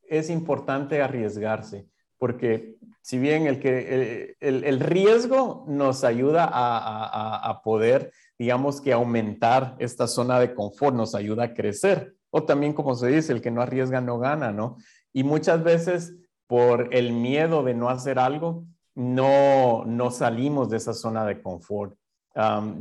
es 0.09 0.29
importante 0.29 1.01
arriesgarse, 1.01 1.87
porque 2.19 2.75
si 3.03 3.19
bien 3.19 3.47
el, 3.47 3.61
que, 3.61 4.37
el, 4.41 4.81
riesgo 4.81 5.65
nos 5.69 6.05
ayuda 6.05 6.49
a, 6.51 7.61
poder, 7.63 8.13
digamos 8.39 8.81
que 8.81 8.93
aumentar 8.93 9.77
esta 9.79 10.07
zona 10.07 10.41
de 10.41 10.55
confort, 10.55 10.97
nos 10.97 11.15
ayuda 11.15 11.45
a 11.45 11.55
crecer. 11.55 12.15
O 12.31 12.45
también, 12.45 12.73
como 12.73 12.95
se 12.95 13.09
dice, 13.09 13.33
el 13.33 13.43
que 13.43 13.51
no 13.51 13.61
arriesga 13.61 14.01
no 14.01 14.19
gana, 14.19 14.53
¿no? 14.53 14.79
Y 15.13 15.25
muchas 15.25 15.63
veces 15.63 16.15
por 16.47 16.95
el 16.95 17.13
miedo 17.13 17.63
de 17.63 17.75
no 17.75 17.91
hacer 17.91 18.19
algo, 18.19 18.65
no, 18.95 19.85
no 19.85 20.11
salimos 20.11 20.71
de 20.71 20.79
esa 20.79 20.95
zona 20.95 21.27
de 21.27 21.43
confort 21.43 21.95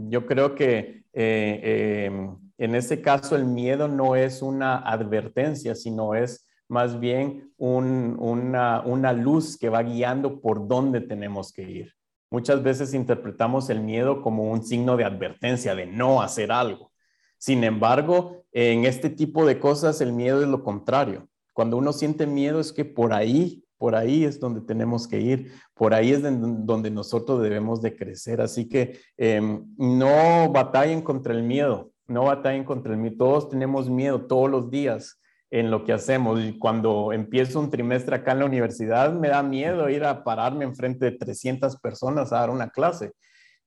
yo 0.07 0.25
creo 0.25 0.55
que 0.55 1.03
eh, 1.13 2.05
em, 2.05 2.37
en 2.57 2.75
este 2.75 3.01
caso 3.01 3.35
el 3.35 3.45
miedo 3.45 3.87
no 3.87 4.15
es 4.15 4.41
una 4.41 4.77
advertencia, 4.77 5.75
sino 5.75 6.15
es 6.15 6.45
más 6.71 6.99
bien 7.01 7.53
una, 7.57 8.81
una 8.85 9.11
luz 9.11 9.57
que 9.57 9.67
va 9.67 9.83
guiando 9.83 10.39
por 10.39 10.69
dónde 10.69 11.01
tenemos 11.01 11.51
que 11.51 11.69
ir. 11.69 11.93
Muchas 12.31 12.63
veces 12.63 12.93
interpretamos 12.93 13.69
el 13.69 13.81
miedo 13.81 14.21
como 14.21 14.49
un 14.49 14.63
signo 14.63 14.95
de 14.95 15.03
advertencia, 15.03 15.75
de 15.75 15.85
no 15.85 16.21
hacer 16.21 16.49
algo. 16.49 16.93
Sin 17.37 17.65
embargo, 17.65 18.45
en 18.53 18.85
este 18.85 19.09
tipo 19.09 19.45
de 19.45 19.59
cosas 19.59 19.99
el 19.99 20.13
miedo 20.13 20.41
es 20.41 20.47
lo 20.47 20.63
contrario. 20.63 21.27
Cuando 21.51 21.75
uno 21.75 21.91
siente 21.91 22.25
miedo 22.25 22.61
es 22.61 22.71
que 22.71 22.85
por 22.85 23.11
ahí 23.11 23.65
por 23.77 23.95
ahí 23.95 24.25
es 24.25 24.39
donde 24.39 24.61
tenemos 24.61 25.07
que 25.07 25.19
ir, 25.19 25.53
por 25.73 25.95
ahí 25.95 26.11
es 26.11 26.21
donde 26.21 26.91
nosotros 26.91 27.41
debemos 27.41 27.81
de 27.81 27.95
crecer. 27.95 28.39
Así 28.39 28.69
que 28.69 28.99
em, 29.17 29.65
no 29.75 30.51
batallen 30.51 31.01
contra 31.01 31.33
el 31.33 31.41
miedo, 31.41 31.91
no 32.05 32.25
batallen 32.25 32.63
contra 32.63 32.93
el 32.93 32.99
miedo. 32.99 33.15
Todos 33.17 33.49
tenemos 33.49 33.89
miedo 33.89 34.27
todos 34.27 34.51
los 34.51 34.69
días 34.69 35.19
en 35.51 35.69
lo 35.69 35.83
que 35.83 35.93
hacemos. 35.93 36.41
Y 36.41 36.57
cuando 36.57 37.13
empiezo 37.13 37.59
un 37.59 37.69
trimestre 37.69 38.15
acá 38.15 38.31
en 38.31 38.39
la 38.39 38.45
universidad, 38.45 39.13
me 39.13 39.27
da 39.27 39.43
miedo 39.43 39.89
ir 39.89 40.05
a 40.05 40.23
pararme 40.23 40.65
enfrente 40.65 41.05
de 41.05 41.11
300 41.11 41.77
personas 41.77 42.31
a 42.31 42.39
dar 42.39 42.49
una 42.49 42.69
clase. 42.69 43.11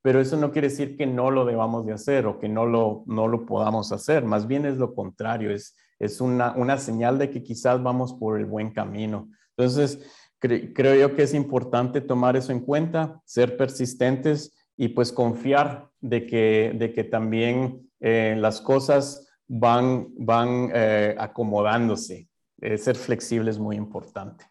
Pero 0.02 0.20
eso 0.20 0.36
no 0.36 0.50
quiere 0.50 0.68
decir 0.68 0.96
que 0.96 1.06
no 1.06 1.30
lo 1.30 1.44
debamos 1.44 1.86
de 1.86 1.92
hacer 1.92 2.26
o 2.26 2.38
que 2.38 2.48
no 2.48 2.66
lo, 2.66 3.04
no 3.06 3.28
lo 3.28 3.46
podamos 3.46 3.92
hacer. 3.92 4.24
Más 4.24 4.46
bien 4.46 4.66
es 4.66 4.76
lo 4.76 4.94
contrario, 4.94 5.50
es, 5.50 5.76
es 5.98 6.20
una, 6.20 6.52
una 6.56 6.78
señal 6.78 7.18
de 7.18 7.30
que 7.30 7.42
quizás 7.42 7.82
vamos 7.82 8.14
por 8.14 8.38
el 8.38 8.46
buen 8.46 8.70
camino. 8.72 9.28
Entonces, 9.56 10.00
creo 10.40 10.94
yo 10.94 11.14
que 11.14 11.22
es 11.22 11.32
importante 11.32 12.00
tomar 12.00 12.36
eso 12.36 12.52
en 12.52 12.60
cuenta, 12.60 13.20
ser 13.24 13.56
persistentes 13.56 14.52
y 14.76 14.88
pues 14.88 15.12
confiar 15.12 15.88
de 16.00 16.26
que, 16.26 16.74
de 16.76 16.92
que 16.92 17.04
también 17.04 17.88
eh, 18.00 18.36
las 18.38 18.60
cosas 18.60 19.23
van, 19.46 20.08
van 20.16 20.70
eh, 20.74 21.14
acomodándose. 21.18 22.28
Eh, 22.60 22.78
ser 22.78 22.96
flexible 22.96 23.50
es 23.50 23.58
muy 23.58 23.76
importante. 23.76 24.44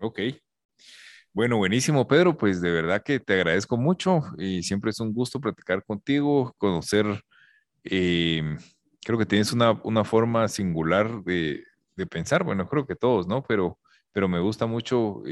Ok. 0.00 0.20
Bueno, 1.32 1.56
buenísimo, 1.56 2.06
Pedro. 2.06 2.36
Pues 2.36 2.60
de 2.60 2.70
verdad 2.70 3.02
que 3.02 3.18
te 3.20 3.34
agradezco 3.34 3.76
mucho 3.76 4.22
y 4.38 4.62
siempre 4.62 4.90
es 4.90 5.00
un 5.00 5.14
gusto 5.14 5.40
platicar 5.40 5.82
contigo, 5.84 6.54
conocer. 6.58 7.06
creo 7.82 9.18
que 9.18 9.26
tienes 9.26 9.52
una, 9.52 9.80
una 9.84 10.04
forma 10.04 10.46
singular 10.48 11.22
de, 11.24 11.64
de, 11.96 12.06
pensar. 12.06 12.44
Bueno, 12.44 12.68
creo 12.68 12.86
que 12.86 12.96
todos, 12.96 13.26
¿no? 13.26 13.42
Pero, 13.42 13.78
pero 14.12 14.28
me 14.28 14.40
gusta 14.40 14.66
mucho 14.66 15.22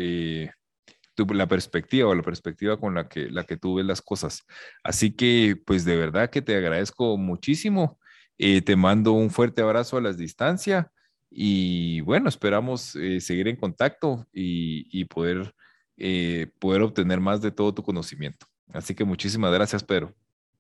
la 1.28 1.46
perspectiva 1.46 2.08
o 2.08 2.14
la 2.14 2.22
perspectiva 2.22 2.78
con 2.78 2.94
la 2.94 3.08
que, 3.08 3.28
la 3.30 3.44
que 3.44 3.56
tú 3.56 3.76
ves 3.76 3.86
las 3.86 4.02
cosas. 4.02 4.46
Así 4.82 5.12
que, 5.14 5.56
pues 5.66 5.84
de 5.84 5.96
verdad 5.96 6.30
que 6.30 6.42
te 6.42 6.56
agradezco 6.56 7.16
muchísimo. 7.16 7.98
Eh, 8.42 8.62
te 8.62 8.74
mando 8.74 9.12
un 9.12 9.28
fuerte 9.28 9.60
abrazo 9.60 9.98
a 9.98 10.00
la 10.00 10.14
distancia 10.14 10.90
y 11.30 12.00
bueno, 12.00 12.30
esperamos 12.30 12.96
eh, 12.96 13.20
seguir 13.20 13.48
en 13.48 13.56
contacto 13.56 14.26
y, 14.32 15.04
poder, 15.04 15.54
eh, 15.98 16.46
poder 16.58 16.80
obtener 16.80 17.20
más 17.20 17.42
de 17.42 17.50
todo 17.50 17.74
tu 17.74 17.82
conocimiento. 17.82 18.46
Así 18.72 18.94
que 18.94 19.04
muchísimas 19.04 19.52
gracias, 19.52 19.84
Pedro. 19.84 20.14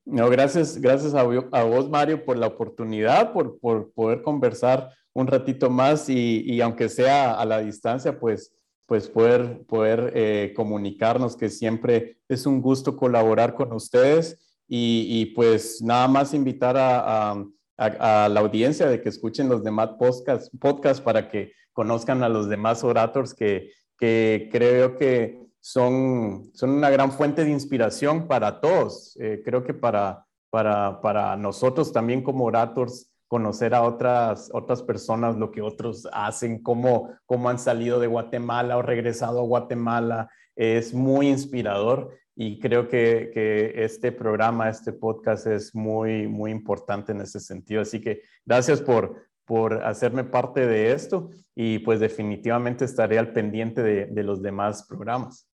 No, 0.04 0.28
gracias, 0.28 0.78
gracias 0.78 1.14
a, 1.14 1.22
vos, 1.22 1.88
Mario, 1.88 2.22
por 2.22 2.36
la 2.36 2.48
oportunidad, 2.48 3.32
por, 3.32 3.58
por 3.58 3.90
poder 3.92 4.20
conversar 4.20 4.90
un 5.14 5.26
ratito 5.26 5.70
más 5.70 6.10
y, 6.10 6.42
y 6.44 6.60
aunque 6.60 6.90
sea 6.90 7.32
a 7.32 7.46
la 7.46 7.60
distancia, 7.60 8.20
pues 8.20 8.54
pues 8.90 9.08
poder, 9.08 9.62
poder 9.68 10.12
eh, 10.16 10.52
comunicarnos, 10.56 11.36
que 11.36 11.48
siempre 11.48 12.18
es 12.28 12.44
un 12.44 12.60
gusto 12.60 12.96
colaborar 12.96 13.54
con 13.54 13.72
ustedes 13.72 14.36
y, 14.66 15.26
pues 15.26 15.80
nada 15.80 16.08
más 16.08 16.34
invitar 16.34 16.76
a, 16.76 17.30
a, 17.30 17.44
la 17.88 18.40
audiencia 18.40 18.86
de 18.86 19.00
que 19.00 19.08
escuchen 19.08 19.48
los 19.48 19.64
demás 19.64 19.90
podcasts 19.98 20.50
podcast 20.60 21.02
para 21.02 21.28
que 21.28 21.52
conozcan 21.72 22.22
a 22.22 22.28
los 22.28 22.48
demás 22.48 22.84
orators 22.84 23.32
que, 23.32 23.72
que 23.98 24.48
creo 24.52 24.96
que 24.96 25.40
son, 25.60 26.50
son 26.54 26.70
una 26.70 26.90
gran 26.90 27.12
fuente 27.12 27.44
de 27.44 27.50
inspiración 27.50 28.26
para 28.26 28.60
todos. 28.60 29.16
Eh, 29.20 29.42
creo 29.44 29.64
que 29.64 29.74
para, 29.74 30.26
para, 30.50 31.00
para 31.00 31.36
nosotros 31.36 31.92
también 31.92 32.22
como 32.22 32.44
orators 32.44 33.10
conocer 33.28 33.74
a 33.74 33.82
otras, 33.82 34.50
otras 34.52 34.82
personas, 34.82 35.36
lo 35.36 35.52
que 35.52 35.62
otros 35.62 36.08
hacen, 36.12 36.62
cómo, 36.62 37.10
cómo 37.26 37.48
han 37.48 37.60
salido 37.60 38.00
de 38.00 38.08
Guatemala 38.08 38.76
o 38.76 38.82
regresado 38.82 39.38
a 39.38 39.44
Guatemala. 39.44 40.28
Es 40.56 40.92
muy 40.92 41.28
inspirador 41.28 42.10
y 42.42 42.58
creo 42.58 42.88
que, 42.88 43.30
que, 43.34 43.84
este 43.84 44.12
programa, 44.12 44.70
este 44.70 44.94
podcast 44.94 45.46
es 45.46 45.74
muy, 45.74 46.26
muy 46.26 46.50
importante 46.50 47.12
en 47.12 47.20
ese 47.20 47.38
sentido. 47.38 47.82
Así 47.82 48.00
que 48.00 48.22
gracias 48.46 48.80
por, 48.80 49.28
por 49.44 49.84
hacerme 49.84 50.24
parte 50.24 50.66
de 50.66 50.90
esto 50.92 51.28
y 51.54 51.80
pues 51.80 52.00
definitivamente 52.00 52.86
estaré 52.86 53.18
al 53.18 53.34
pendiente 53.34 53.82
de, 53.82 54.06
de 54.06 54.22
los 54.22 54.40
demás 54.40 54.86
programas. 54.88 55.46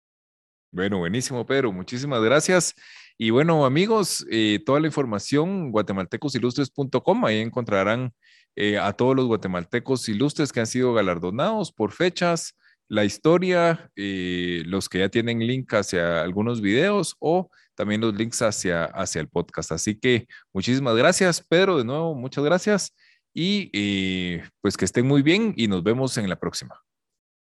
Bueno, 0.72 1.00
buenísimo, 1.00 1.44
Pedro. 1.44 1.72
Muchísimas 1.72 2.22
gracias. 2.22 2.76
Y 3.18 3.32
bueno, 3.32 3.66
amigos, 3.66 4.24
eh, 4.30 4.60
toda 4.64 4.80
la 4.80 4.86
información, 4.86 5.72
guatemaltecosilustres.com, 5.72 7.26
ahí 7.26 7.40
encontrarán 7.40 8.14
eh, 8.56 8.78
a 8.78 8.94
todos 8.94 9.16
los 9.16 9.26
guatemaltecos 9.26 10.08
ilustres 10.08 10.52
que 10.54 10.60
han 10.60 10.68
sido 10.68 10.94
galardonados 10.94 11.72
por 11.72 11.94
fechas, 11.94 12.56
la 12.88 13.06
historia, 13.06 13.92
eh, 13.96 14.64
los 14.66 14.90
que 14.90 15.00
ya 15.00 15.10
tienen 15.10 15.40
link 15.40 15.74
hacia 15.74 16.22
algunos 16.22 16.62
videos 16.62 17.16
o 17.20 17.50
también 17.76 18.02
los 18.02 18.16
links 18.16 18.42
hacia, 18.42 18.86
hacia 18.86 19.22
el 19.22 19.28
podcast. 19.28 19.72
Así 19.72 20.00
que 20.00 20.28
muchísimas 20.54 20.96
gracias, 20.96 21.42
Pedro, 21.42 21.78
de 21.78 21.86
nuevo, 21.86 22.16
muchas 22.16 22.44
gracias 22.44 22.96
y 23.34 24.40
pues 24.62 24.78
que 24.78 24.86
estén 24.86 25.06
muy 25.08 25.22
bien 25.22 25.54
y 25.58 25.68
nos 25.68 25.84
vemos 25.84 26.18
en 26.18 26.30
la 26.30 26.38
próxima. 26.38 26.86